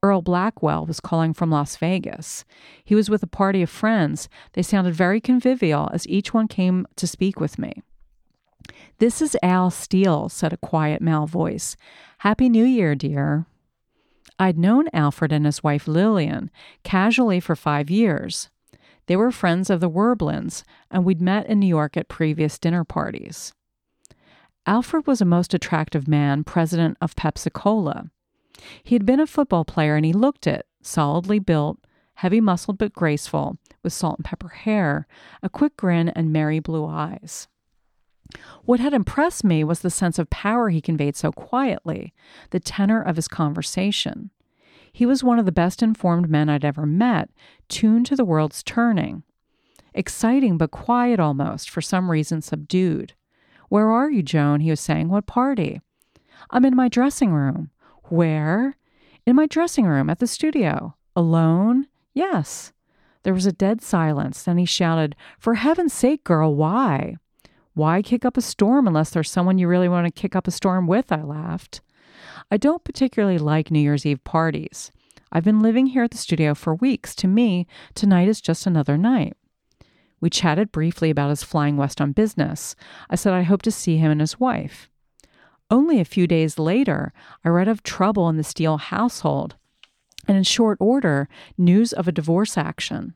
Earl 0.03 0.23
Blackwell 0.23 0.87
was 0.87 1.01
calling 1.01 1.33
from 1.33 1.51
Las 1.51 1.77
Vegas. 1.77 2.45
He 2.85 2.95
was 2.95 3.11
with 3.11 3.23
a 3.23 3.29
party 3.29 3.63
of 3.63 3.71
friends. 3.71 4.29
They 4.53 4.63
sounded 4.63 4.95
very 4.95 5.21
convivial 5.21 5.91
as 5.93 6.07
each 6.09 6.33
one 6.33 6.49
came 6.49 6.87
to 6.97 7.07
speak 7.07 7.41
with 7.41 7.59
me. 7.59 7.83
This 8.99 9.21
is 9.21 9.37
Al 9.43 9.71
Steele, 9.71 10.29
said 10.29 10.53
a 10.53 10.59
quiet 10.59 11.03
male 11.03 11.27
voice. 11.27 11.77
Happy 12.19 12.49
New 12.49 12.65
Year, 12.65 12.95
dear. 12.95 13.47
I'd 14.39 14.59
known 14.59 14.89
Alfred 14.93 15.33
and 15.33 15.47
his 15.47 15.63
wife 15.63 15.89
Lillian 15.89 16.51
casually 16.83 17.41
for 17.41 17.57
five 17.57 17.91
years. 17.91 18.51
They 19.07 19.17
were 19.17 19.31
friends 19.31 19.71
of 19.71 19.81
the 19.81 19.91
Werblins, 19.91 20.63
and 20.91 21.05
we'd 21.05 21.21
met 21.21 21.47
in 21.47 21.61
New 21.61 21.67
York 21.67 21.97
at 21.97 22.09
previous 22.09 22.59
dinner 22.59 22.85
parties. 22.85 23.53
Alfred 24.67 25.07
was 25.07 25.21
a 25.21 25.25
most 25.25 25.55
attractive 25.55 26.09
man, 26.09 26.43
president 26.43 26.99
of 27.01 27.15
Pepsi 27.15 27.53
Cola. 27.53 28.11
He 28.83 28.95
had 28.95 29.07
been 29.07 29.21
a 29.21 29.27
football 29.27 29.65
player 29.65 29.97
and 29.97 30.05
he 30.05 30.13
looked 30.13 30.47
it, 30.47 30.67
solidly 30.83 31.39
built, 31.39 31.79
heavy 32.15 32.41
muscled 32.41 32.79
but 32.79 32.93
graceful, 32.93 33.59
with 33.83 33.93
salt 33.93 34.19
and 34.19 34.25
pepper 34.25 34.49
hair, 34.49 35.07
a 35.43 35.49
quick 35.49 35.77
grin, 35.77 36.09
and 36.11 36.33
merry 36.33 36.59
blue 36.59 36.87
eyes. 36.87 37.49
What 38.65 38.81
had 38.81 38.93
impressed 38.93 39.45
me 39.45 39.63
was 39.63 39.81
the 39.81 39.91
sense 39.91 40.19
of 40.19 40.31
power 40.31 40.69
he 40.71 40.81
conveyed 40.81 41.17
so 41.17 41.31
quietly, 41.31 42.13
the 42.51 42.61
tenor 42.61 43.01
of 43.01 43.17
his 43.17 43.29
conversation. 43.29 44.31
He 44.93 45.07
was 45.07 45.23
one 45.23 45.39
of 45.39 45.45
the 45.45 45.53
best 45.53 45.83
informed 45.83 46.29
men 46.29 46.49
I'd 46.49 46.65
ever 46.65 46.87
met, 46.87 47.31
tuned 47.69 48.07
to 48.07 48.17
the 48.17 48.25
world's 48.25 48.63
turning. 48.63 49.23
Exciting 49.95 50.59
but 50.59 50.71
quiet 50.71 51.21
almost, 51.21 51.71
for 51.71 51.81
some 51.81 52.11
reason 52.11 52.43
subdued. 52.43 53.13
Where 53.69 53.91
are 53.91 54.11
you, 54.11 54.23
Joan? 54.23 54.61
He 54.61 54.71
was 54.71 54.81
saying. 54.81 55.09
What 55.09 55.27
party? 55.27 55.81
I'm 56.51 56.65
in 56.65 56.77
my 56.77 56.89
dressing 56.89 57.33
room. 57.33 57.71
Where? 58.09 58.77
In 59.27 59.37
my 59.37 59.47
dressing 59.47 59.87
room 59.87 60.09
at 60.09 60.19
the 60.19 60.27
studio. 60.27 60.95
Alone? 61.15 61.87
Yes. 62.15 62.73
There 63.23 63.35
was 63.35 63.47
a 63.47 63.53
dead 63.53 63.83
silence. 63.83 64.43
Then 64.43 64.59
he 64.59 64.65
shouted, 64.65 65.17
For 65.39 65.55
heaven's 65.55 65.93
sake, 65.93 66.23
girl, 66.23 66.55
why? 66.55 67.17
Why 67.75 68.01
kick 68.01 68.25
up 68.25 68.37
a 68.37 68.43
storm 68.43 68.87
unless 68.87 69.11
there's 69.11 69.31
someone 69.31 69.59
you 69.59 69.69
really 69.69 69.89
want 69.89 70.07
to 70.07 70.21
kick 70.21 70.37
up 70.37 70.47
a 70.47 70.53
storm 70.53 70.87
with? 70.87 71.11
I 71.11 71.23
laughed. 71.23 71.81
I 72.51 72.57
don't 72.57 72.85
particularly 72.85 73.39
like 73.39 73.71
New 73.71 73.81
Year's 73.81 74.07
Eve 74.07 74.23
parties. 74.23 74.93
I've 75.33 75.45
been 75.45 75.61
living 75.61 75.89
here 75.89 76.05
at 76.05 76.13
the 76.13 76.17
studio 76.17 76.55
for 76.55 76.75
weeks. 76.77 77.15
To 77.17 77.27
me, 77.27 77.67
tonight 77.95 78.29
is 78.29 78.41
just 78.41 78.67
another 78.67 78.97
night. 78.97 79.37
We 80.21 80.31
chatted 80.31 80.73
briefly 80.73 81.11
about 81.11 81.31
his 81.31 81.43
flying 81.43 81.77
west 81.77 82.01
on 82.01 82.13
business. 82.13 82.77
I 83.11 83.17
said 83.17 83.35
I 83.35 83.43
hope 83.43 83.63
to 83.63 83.71
see 83.71 83.97
him 83.97 84.11
and 84.11 84.21
his 84.21 84.41
wife. 84.41 84.89
Only 85.71 86.01
a 86.01 86.05
few 86.05 86.27
days 86.27 86.59
later, 86.59 87.13
I 87.45 87.49
read 87.49 87.69
of 87.69 87.83
trouble 87.83 88.29
in 88.29 88.37
the 88.37 88.45
Steele 88.45 88.77
household, 88.77 89.57
and 90.29 90.37
in 90.37 90.45
short 90.45 90.79
order, 90.81 91.29
news 91.59 91.93
of 91.93 92.07
a 92.07 92.13
divorce 92.13 92.57
action. 92.57 93.15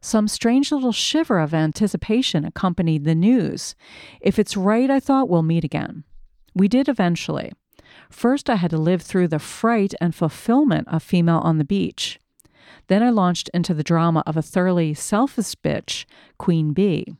Some 0.00 0.28
strange 0.28 0.70
little 0.70 0.92
shiver 0.92 1.38
of 1.38 1.54
anticipation 1.54 2.44
accompanied 2.44 3.04
the 3.04 3.14
news. 3.14 3.74
If 4.20 4.38
it's 4.38 4.56
right, 4.56 4.90
I 4.90 5.00
thought, 5.00 5.28
we'll 5.28 5.42
meet 5.42 5.64
again. 5.64 6.04
We 6.54 6.68
did 6.68 6.88
eventually. 6.88 7.52
First, 8.10 8.48
I 8.48 8.56
had 8.56 8.70
to 8.70 8.78
live 8.78 9.02
through 9.02 9.28
the 9.28 9.38
fright 9.38 9.94
and 10.00 10.14
fulfillment 10.14 10.88
of 10.88 11.02
Female 11.02 11.38
on 11.38 11.58
the 11.58 11.64
Beach. 11.64 12.20
Then 12.86 13.02
I 13.02 13.10
launched 13.10 13.50
into 13.52 13.74
the 13.74 13.82
drama 13.82 14.22
of 14.26 14.36
a 14.36 14.42
thoroughly 14.42 14.94
selfish 14.94 15.54
bitch, 15.56 16.04
Queen 16.38 16.72
Bee. 16.72 17.16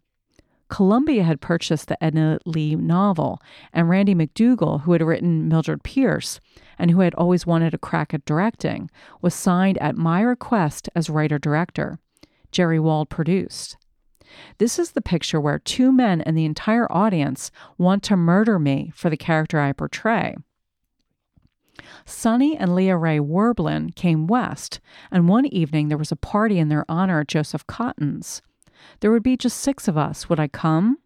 Columbia 0.68 1.24
had 1.24 1.40
purchased 1.40 1.88
the 1.88 2.02
Edna 2.02 2.38
Lee 2.44 2.76
novel, 2.76 3.40
and 3.72 3.88
Randy 3.88 4.14
MacDougall, 4.14 4.81
who 4.81 4.92
had 4.92 5.02
written 5.02 5.48
Mildred 5.48 5.83
Pierce 5.83 6.40
and 6.78 6.90
who 6.90 7.00
had 7.00 7.14
always 7.14 7.46
wanted 7.46 7.74
a 7.74 7.78
crack 7.78 8.12
at 8.12 8.24
directing, 8.24 8.90
was 9.22 9.35
signed 9.35 9.78
at 9.78 9.96
my 9.96 10.20
request 10.20 10.88
as 10.94 11.11
writer 11.11 11.38
director. 11.38 11.98
Jerry 12.52 12.78
Wald 12.78 13.09
produced. 13.09 13.76
This 14.59 14.78
is 14.78 14.92
the 14.92 15.00
picture 15.00 15.40
where 15.40 15.59
two 15.59 15.90
men 15.90 16.20
and 16.20 16.37
the 16.37 16.44
entire 16.44 16.90
audience 16.92 17.50
want 17.78 18.02
to 18.04 18.16
murder 18.16 18.59
me 18.59 18.92
for 18.94 19.09
the 19.09 19.16
character 19.16 19.59
I 19.59 19.72
portray. 19.72 20.37
Sonny 22.04 22.57
and 22.57 22.74
Leah 22.74 22.96
Ray 22.96 23.18
Werblin 23.18 23.94
came 23.94 24.26
west, 24.26 24.81
and 25.11 25.28
one 25.28 25.46
evening 25.46 25.88
there 25.88 25.98
was 25.98 26.12
a 26.12 26.16
party 26.16 26.59
in 26.59 26.68
their 26.68 26.85
honor 26.88 27.20
at 27.20 27.28
Joseph 27.28 27.66
Cotten's. 27.66 28.42
There 29.01 29.11
would 29.11 29.23
be 29.23 29.37
just 29.37 29.59
six 29.59 29.88
of 29.88 29.97
us. 29.97 30.29
Would 30.29 30.41
I 30.41 30.49
come? 30.49 30.99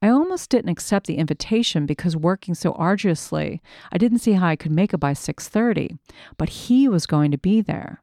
I 0.00 0.08
almost 0.08 0.50
didn't 0.50 0.70
accept 0.70 1.06
the 1.06 1.16
invitation 1.16 1.84
because 1.84 2.16
working 2.16 2.54
so 2.54 2.72
arduously, 2.72 3.60
I 3.90 3.98
didn't 3.98 4.18
see 4.18 4.32
how 4.32 4.46
I 4.46 4.56
could 4.56 4.70
make 4.70 4.94
it 4.94 4.98
by 4.98 5.12
6:30, 5.12 5.98
but 6.36 6.48
he 6.48 6.88
was 6.88 7.06
going 7.06 7.30
to 7.32 7.38
be 7.38 7.60
there. 7.60 8.02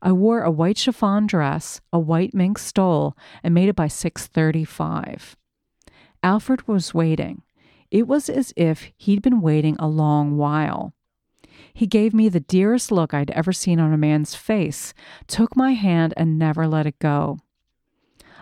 I 0.00 0.10
wore 0.10 0.42
a 0.42 0.50
white 0.50 0.78
chiffon 0.78 1.28
dress, 1.28 1.80
a 1.92 1.98
white 1.98 2.34
mink 2.34 2.58
stole, 2.58 3.16
and 3.44 3.54
made 3.54 3.68
it 3.68 3.76
by 3.76 3.86
6:35. 3.86 5.36
Alfred 6.24 6.66
was 6.66 6.94
waiting. 6.94 7.42
It 7.90 8.08
was 8.08 8.28
as 8.28 8.52
if 8.56 8.90
he'd 8.96 9.22
been 9.22 9.40
waiting 9.40 9.76
a 9.78 9.86
long 9.86 10.36
while. 10.36 10.92
He 11.72 11.86
gave 11.86 12.12
me 12.12 12.28
the 12.28 12.40
dearest 12.40 12.90
look 12.90 13.14
I'd 13.14 13.30
ever 13.30 13.52
seen 13.52 13.78
on 13.78 13.92
a 13.92 13.98
man's 13.98 14.34
face, 14.34 14.92
took 15.26 15.54
my 15.54 15.72
hand, 15.74 16.14
and 16.16 16.38
never 16.38 16.66
let 16.66 16.86
it 16.86 16.98
go. 16.98 17.38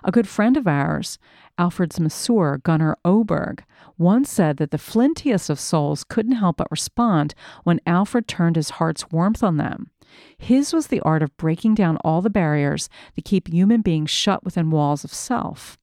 A 0.05 0.13
good 0.13 0.29
friend 0.29 0.57
of 0.57 0.67
ours, 0.67 1.19
Alfred's 1.59 2.01
masseur, 2.01 2.59
Gunnar 2.59 2.97
Oberg, 3.05 3.65
once 3.99 4.31
said 4.31 4.57
that 4.57 4.71
the 4.71 4.79
flintiest 4.79 5.51
of 5.51 5.61
souls 5.61 6.05
couldn't 6.05 6.33
help 6.33 6.57
but 6.57 6.71
respond 6.71 7.35
when 7.65 7.81
Alfred 7.87 8.27
turned 8.27 8.57
his 8.57 8.71
heart's 8.71 9.11
warmth 9.11 9.43
on 9.43 9.59
them. 9.59 9.91
His 10.39 10.73
was 10.73 10.87
the 10.89 11.01
art 11.01 11.23
of 11.23 11.37
breaking 11.37 11.75
down 11.75 11.99
all 11.99 12.23
the 12.23 12.31
barriers 12.31 12.89
that 13.15 13.25
keep 13.25 13.49
human 13.49 13.83
beings 13.83 14.11
shut 14.11 14.45
within 14.45 14.71
walls 14.71 15.05
of 15.05 15.13
self. 15.13 15.79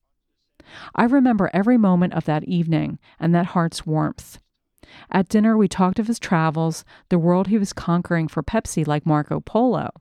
I 0.95 1.05
remember 1.05 1.49
every 1.53 1.77
moment 1.77 2.13
of 2.13 2.25
that 2.25 2.43
evening 2.43 2.99
and 3.19 3.33
that 3.33 3.47
heart's 3.47 3.85
warmth. 3.85 4.39
At 5.11 5.29
dinner, 5.29 5.57
we 5.57 5.67
talked 5.67 5.99
of 5.99 6.07
his 6.07 6.19
travels, 6.19 6.83
the 7.09 7.19
world 7.19 7.47
he 7.47 7.57
was 7.57 7.73
conquering 7.73 8.27
for 8.27 8.43
Pepsi 8.43 8.85
like 8.85 9.05
Marco 9.05 9.39
Polo. 9.39 9.91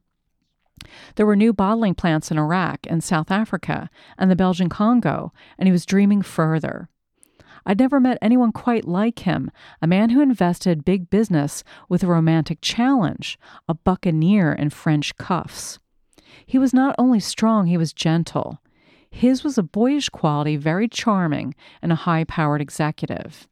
There 1.14 1.27
were 1.27 1.37
new 1.37 1.53
bottling 1.53 1.94
plants 1.94 2.31
in 2.31 2.38
Iraq 2.38 2.87
and 2.88 3.03
South 3.03 3.31
Africa 3.31 3.90
and 4.18 4.31
the 4.31 4.37
Belgian 4.37 4.68
Congo, 4.68 5.33
and 5.59 5.66
he 5.66 5.72
was 5.72 5.87
dreaming 5.87 6.22
further. 6.22 6.88
I'd 7.64 7.81
never 7.81 7.99
met 7.99 8.18
anyone 8.22 8.53
quite 8.53 8.85
like 8.85 9.20
him, 9.20 9.51
a 9.83 9.88
man 9.88 10.11
who 10.11 10.20
invested 10.20 10.85
big 10.85 11.11
business 11.11 11.64
with 11.88 12.05
a 12.05 12.07
romantic 12.07 12.59
challenge, 12.61 13.38
a 13.68 13.75
buccaneer 13.75 14.53
in 14.53 14.70
French 14.70 15.16
cuffs. 15.16 15.81
He 16.46 16.59
was 16.59 16.72
not 16.72 16.94
only 16.96 17.18
strong, 17.18 17.66
he 17.66 17.77
was 17.77 17.92
gentle. 17.92 18.61
His 19.11 19.42
was 19.42 19.59
a 19.59 19.64
boyish 19.64 20.11
quality, 20.11 20.57
very 20.57 20.88
charming, 20.88 21.55
and 21.83 21.90
a 21.90 21.96
high 21.96 22.22
powered 22.25 22.61
executive. 22.61 23.49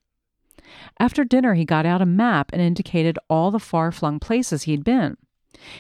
After 1.00 1.24
dinner, 1.24 1.54
he 1.54 1.64
got 1.64 1.86
out 1.86 2.02
a 2.02 2.06
map 2.06 2.50
and 2.52 2.62
indicated 2.62 3.18
all 3.28 3.50
the 3.50 3.58
far 3.58 3.90
flung 3.90 4.20
places 4.20 4.62
he'd 4.64 4.84
been. 4.84 5.16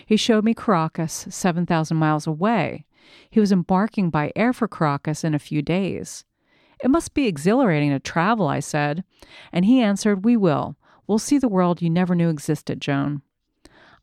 He 0.06 0.16
showed 0.16 0.44
me 0.44 0.54
Caracas, 0.54 1.26
7,000 1.30 1.96
miles 1.96 2.26
away. 2.26 2.86
He 3.30 3.40
was 3.40 3.52
embarking 3.52 4.10
by 4.10 4.32
air 4.34 4.52
for 4.52 4.68
Caracas 4.68 5.24
in 5.24 5.34
a 5.34 5.38
few 5.38 5.62
days. 5.62 6.24
It 6.82 6.90
must 6.90 7.14
be 7.14 7.26
exhilarating 7.26 7.90
to 7.90 7.98
travel, 7.98 8.48
I 8.48 8.60
said. 8.60 9.04
And 9.52 9.64
he 9.64 9.80
answered, 9.80 10.24
We 10.24 10.36
will. 10.36 10.76
We'll 11.06 11.18
see 11.18 11.38
the 11.38 11.48
world 11.48 11.82
you 11.82 11.90
never 11.90 12.14
knew 12.14 12.28
existed, 12.28 12.80
Joan. 12.80 13.22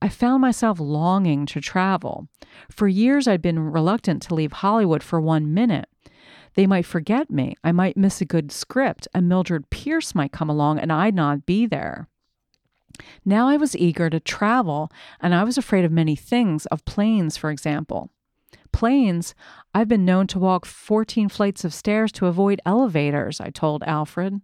I 0.02 0.10
found 0.10 0.42
myself 0.42 0.80
longing 0.80 1.46
to 1.48 1.62
travel. 1.62 2.28
For 2.70 2.88
years, 2.88 3.28
I'd 3.28 3.42
been 3.42 3.72
reluctant 3.72 4.22
to 4.24 4.36
leave 4.36 4.52
Hollywood 4.52 5.04
for 5.04 5.22
one 5.22 5.54
minute. 5.54 5.88
They 6.56 6.68
might 6.68 6.86
forget 6.86 7.30
me. 7.30 7.56
I 7.64 7.72
might 7.72 7.96
miss 7.96 8.20
a 8.20 8.26
good 8.26 8.52
script, 8.52 9.08
and 9.14 9.30
Mildred 9.30 9.70
Pierce 9.70 10.16
might 10.16 10.32
come 10.32 10.50
along, 10.50 10.80
and 10.80 10.92
I'd 10.92 11.16
not 11.16 11.46
be 11.46 11.66
there. 11.66 12.10
Now 13.26 13.48
I 13.48 13.58
was 13.58 13.76
eager 13.76 14.10
to 14.10 14.20
travel, 14.20 14.92
and 15.20 15.34
I 15.34 15.44
was 15.44 15.58
afraid 15.58 15.86
of 15.86 15.92
many 15.92 16.16
things, 16.16 16.66
of 16.68 16.86
planes, 16.86 17.38
for 17.38 17.50
example. 17.52 18.10
Planes, 18.72 19.36
I've 19.74 19.88
been 19.88 20.06
known 20.06 20.28
to 20.28 20.40
walk 20.40 20.66
14 20.66 21.30
flights 21.30 21.66
of 21.66 21.74
stairs 21.74 22.12
to 22.14 22.28
avoid 22.28 22.62
elevators, 22.66 23.42
I 23.42 23.50
told 23.50 23.84
Alfred. 23.84 24.42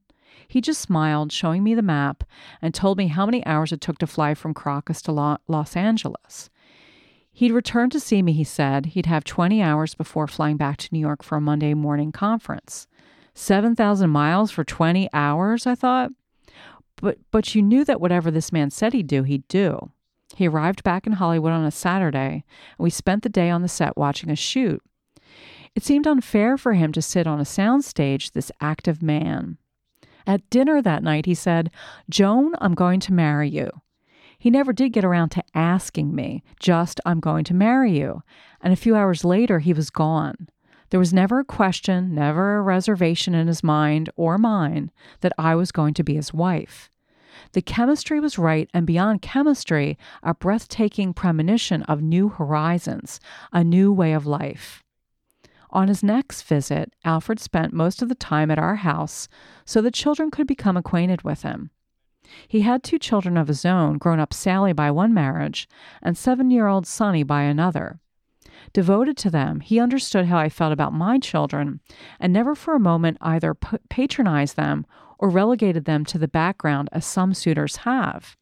He 0.47 0.62
just 0.62 0.81
smiled, 0.81 1.31
showing 1.31 1.63
me 1.63 1.73
the 1.75 1.81
map, 1.81 2.23
and 2.62 2.73
told 2.73 2.97
me 2.97 3.07
how 3.07 3.25
many 3.25 3.45
hours 3.45 3.71
it 3.71 3.81
took 3.81 3.97
to 3.99 4.07
fly 4.07 4.33
from 4.33 4.53
Caracas 4.53 5.01
to 5.03 5.38
Los 5.47 5.75
Angeles. 5.75 6.49
He'd 7.31 7.51
return 7.51 7.89
to 7.91 7.99
see 7.99 8.21
me, 8.21 8.33
he 8.33 8.43
said. 8.43 8.88
He'd 8.88 9.05
have 9.05 9.23
20 9.23 9.62
hours 9.62 9.93
before 9.93 10.27
flying 10.27 10.57
back 10.57 10.77
to 10.77 10.89
New 10.91 10.99
York 10.99 11.23
for 11.23 11.38
a 11.38 11.41
Monday 11.41 11.73
morning 11.73 12.12
conference. 12.12 12.88
7,000 13.36 14.10
miles 14.10 14.49
for 14.49 14.63
20 14.63 15.07
hours, 15.13 15.67
I 15.67 15.75
thought. 15.75 16.12
But, 16.97 17.19
but 17.31 17.55
you 17.55 17.62
knew 17.62 17.86
that 17.86 18.01
whatever 18.01 18.31
this 18.31 18.51
man 18.51 18.69
said 18.69 18.93
he'd 18.93 19.07
do, 19.07 19.23
he'd 19.23 19.47
do. 19.47 19.91
He 20.36 20.47
arrived 20.47 20.83
back 20.83 21.07
in 21.07 21.13
Hollywood 21.13 21.51
on 21.51 21.63
a 21.63 21.71
Saturday, 21.71 22.43
and 22.77 22.83
we 22.83 22.89
spent 22.89 23.23
the 23.23 23.29
day 23.29 23.49
on 23.49 23.62
the 23.62 23.67
set 23.67 23.97
watching 23.97 24.29
a 24.29 24.36
shoot. 24.36 24.81
It 25.75 25.83
seemed 25.83 26.07
unfair 26.07 26.57
for 26.57 26.73
him 26.73 26.91
to 26.93 27.01
sit 27.01 27.27
on 27.27 27.39
a 27.39 27.43
soundstage, 27.43 28.31
this 28.31 28.51
active 28.60 29.01
man. 29.01 29.57
At 30.25 30.49
dinner 30.49 30.81
that 30.81 31.03
night, 31.03 31.25
he 31.25 31.36
said, 31.36 31.71
Joan, 32.10 32.53
I'm 32.60 32.73
going 32.73 32.99
to 33.01 33.13
marry 33.13 33.47
you. 33.47 33.69
He 34.38 34.49
never 34.49 34.73
did 34.73 34.93
get 34.93 35.05
around 35.05 35.29
to 35.29 35.43
asking 35.55 36.13
me, 36.13 36.43
just, 36.60 36.99
I'm 37.05 37.19
going 37.19 37.43
to 37.45 37.53
marry 37.53 37.97
you. 37.97 38.23
And 38.62 38.73
a 38.73 38.77
few 38.77 38.95
hours 38.95 39.23
later, 39.23 39.60
he 39.60 39.73
was 39.73 39.89
gone. 39.89 40.49
There 40.89 41.00
was 41.00 41.13
never 41.13 41.39
a 41.39 41.45
question, 41.45 42.15
never 42.15 42.58
a 42.58 42.62
reservation 42.62 43.36
in 43.36 43.47
his 43.47 43.63
mind 43.63 44.10
or 44.15 44.38
mine 44.38 44.91
that 45.21 45.34
I 45.38 45.56
was 45.56 45.71
going 45.71 45.93
to 45.95 46.04
be 46.04 46.15
his 46.15 46.34
wife. 46.34 46.89
The 47.52 47.62
chemistry 47.62 48.19
was 48.19 48.39
right, 48.39 48.69
and 48.73 48.88
beyond 48.88 49.21
chemistry, 49.21 49.97
a 50.23 50.34
breathtaking 50.34 51.13
premonition 51.13 51.84
of 51.84 52.02
new 52.02 52.30
horizons, 52.30 53.19
a 53.52 53.63
new 53.63 53.91
way 53.91 54.13
of 54.13 54.26
life. 54.26 54.84
On 55.69 55.88
his 55.88 56.02
next 56.02 56.43
visit, 56.43 56.93
Alfred 57.04 57.39
spent 57.39 57.73
most 57.73 58.02
of 58.02 58.10
the 58.10 58.15
time 58.15 58.50
at 58.50 58.60
our 58.60 58.78
house 58.78 59.28
so 59.65 59.82
the 59.82 59.91
children 59.91 60.32
could 60.32 60.47
become 60.47 60.78
acquainted 60.78 61.23
with 61.23 61.43
him. 61.43 61.69
He 62.47 62.62
had 62.62 62.84
two 62.84 63.00
children 63.00 63.38
of 63.38 63.47
his 63.47 63.65
own, 63.65 63.97
grown 63.97 64.19
up 64.19 64.34
Sally 64.34 64.73
by 64.73 64.91
one 64.91 65.13
marriage 65.13 65.67
and 66.02 66.17
seven 66.17 66.50
year 66.52 66.67
old 66.67 66.88
Sonny 66.88 67.23
by 67.23 67.43
another. 67.43 68.00
Devoted 68.74 69.17
to 69.17 69.30
them, 69.30 69.60
he 69.60 69.80
understood 69.80 70.26
how 70.26 70.38
I 70.38 70.50
felt 70.50 70.74
about 70.74 70.93
my 70.93 71.20
children 71.20 71.80
and 72.20 72.34
never 72.34 72.56
for 72.56 72.76
a 72.76 72.80
moment 72.80 73.17
either 73.22 73.54
patronized 73.54 74.56
them 74.56 74.86
or 75.20 75.30
relegated 75.30 75.86
them 75.86 76.06
to 76.06 76.17
the 76.17 76.28
background 76.28 76.89
as 76.91 77.06
some 77.06 77.34
suitors 77.34 77.78
have. 77.78 78.38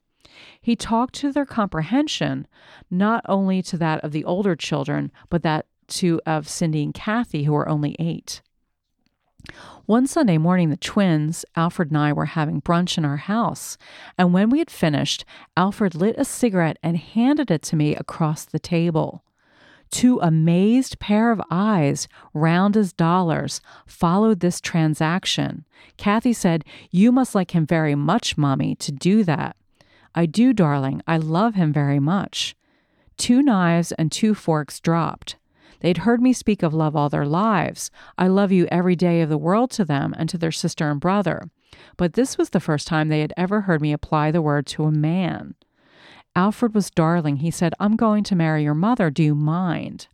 He 0.61 0.75
talked 0.75 1.15
to 1.15 1.31
their 1.31 1.45
comprehension, 1.45 2.47
not 2.91 3.23
only 3.27 3.61
to 3.63 3.77
that 3.77 4.03
of 4.03 4.11
the 4.11 4.25
older 4.25 4.55
children, 4.55 5.11
but 5.29 5.43
that 5.43 5.67
to 5.87 6.19
of 6.25 6.49
Cindy 6.49 6.83
and 6.83 6.93
Cathy, 6.93 7.43
who 7.43 7.53
were 7.53 7.69
only 7.69 7.95
eight. 7.99 8.41
One 9.85 10.07
Sunday 10.07 10.39
morning, 10.39 10.71
the 10.71 10.77
twins, 10.77 11.45
Alfred 11.55 11.89
and 11.89 11.97
I, 11.99 12.11
were 12.11 12.25
having 12.25 12.61
brunch 12.61 12.97
in 12.97 13.05
our 13.05 13.17
house, 13.17 13.77
and 14.17 14.33
when 14.33 14.49
we 14.49 14.57
had 14.57 14.71
finished, 14.71 15.23
Alfred 15.55 15.93
lit 15.93 16.15
a 16.17 16.25
cigarette 16.25 16.77
and 16.81 16.97
handed 16.97 17.51
it 17.51 17.61
to 17.63 17.75
me 17.75 17.95
across 17.95 18.45
the 18.45 18.59
table. 18.59 19.23
Two 19.91 20.19
amazed 20.19 20.99
pair 20.99 21.31
of 21.31 21.41
eyes, 21.49 22.07
round 22.33 22.75
as 22.75 22.91
dollars, 22.91 23.61
followed 23.85 24.39
this 24.39 24.59
transaction. 24.59 25.65
Cathy 25.97 26.33
said, 26.33 26.65
You 26.91 27.11
must 27.11 27.35
like 27.35 27.51
him 27.51 27.65
very 27.65 27.95
much, 27.95 28.37
Mommy, 28.37 28.75
to 28.75 28.91
do 28.91 29.23
that. 29.23 29.55
I 30.13 30.25
do, 30.25 30.53
darling. 30.53 31.01
I 31.07 31.17
love 31.17 31.55
him 31.55 31.71
very 31.73 31.99
much. 31.99 32.55
Two 33.17 33.41
knives 33.41 33.91
and 33.93 34.11
two 34.11 34.33
forks 34.33 34.79
dropped. 34.79 35.37
They'd 35.81 35.99
heard 35.99 36.21
me 36.21 36.33
speak 36.33 36.63
of 36.63 36.73
love 36.73 36.95
all 36.95 37.09
their 37.09 37.25
lives. 37.25 37.91
I 38.17 38.27
love 38.27 38.51
you 38.51 38.67
every 38.71 38.95
day 38.95 39.21
of 39.21 39.29
the 39.29 39.37
world 39.37 39.71
to 39.71 39.85
them 39.85 40.13
and 40.17 40.27
to 40.29 40.37
their 40.37 40.51
sister 40.51 40.89
and 40.89 40.99
brother. 40.99 41.49
But 41.97 42.13
this 42.13 42.37
was 42.37 42.49
the 42.49 42.59
first 42.59 42.87
time 42.87 43.09
they 43.09 43.19
had 43.19 43.33
ever 43.37 43.61
heard 43.61 43.81
me 43.81 43.93
apply 43.93 44.31
the 44.31 44.41
word 44.41 44.65
to 44.67 44.85
a 44.85 44.91
man. 44.91 45.55
Alfred 46.35 46.73
was 46.73 46.89
darling. 46.89 47.37
He 47.37 47.51
said, 47.51 47.73
I'm 47.79 47.95
going 47.95 48.23
to 48.25 48.35
marry 48.35 48.63
your 48.63 48.73
mother. 48.73 49.09
Do 49.09 49.23
you 49.23 49.35
mind? 49.35 50.07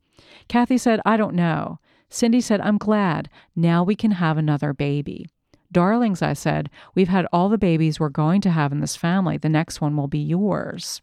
Cathy 0.48 0.78
said, 0.78 1.02
I 1.06 1.18
don't 1.18 1.36
know. 1.36 1.80
Cindy 2.10 2.42
said, 2.42 2.62
I'm 2.62 2.78
glad. 2.78 3.30
Now 3.56 3.84
we 3.84 3.96
can 3.96 4.12
have 4.12 4.38
another 4.38 4.74
baby. 4.74 5.28
Darlings, 5.72 6.22
I 6.22 6.34
said, 6.34 6.70
we've 6.94 7.08
had 7.08 7.26
all 7.32 7.48
the 7.48 7.58
babies 7.58 8.00
we're 8.00 8.10
going 8.10 8.42
to 8.42 8.50
have 8.50 8.72
in 8.72 8.82
this 8.82 8.98
family. 8.98 9.38
The 9.38 9.50
next 9.50 9.80
one 9.80 9.96
will 9.96 10.10
be 10.10 10.20
yours. 10.20 11.02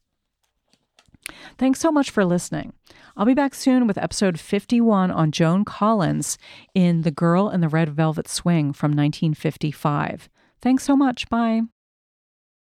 Thanks 1.56 1.80
so 1.80 1.90
much 1.90 2.10
for 2.10 2.24
listening. 2.24 2.72
I'll 3.16 3.26
be 3.26 3.34
back 3.34 3.54
soon 3.54 3.86
with 3.86 3.98
episode 3.98 4.38
51 4.38 5.10
on 5.10 5.32
Joan 5.32 5.64
Collins 5.64 6.38
in 6.74 7.02
The 7.02 7.10
Girl 7.10 7.48
in 7.50 7.60
the 7.60 7.68
Red 7.68 7.88
Velvet 7.90 8.28
Swing 8.28 8.72
from 8.72 8.90
1955. 8.90 10.28
Thanks 10.60 10.84
so 10.84 10.96
much. 10.96 11.28
Bye. 11.28 11.62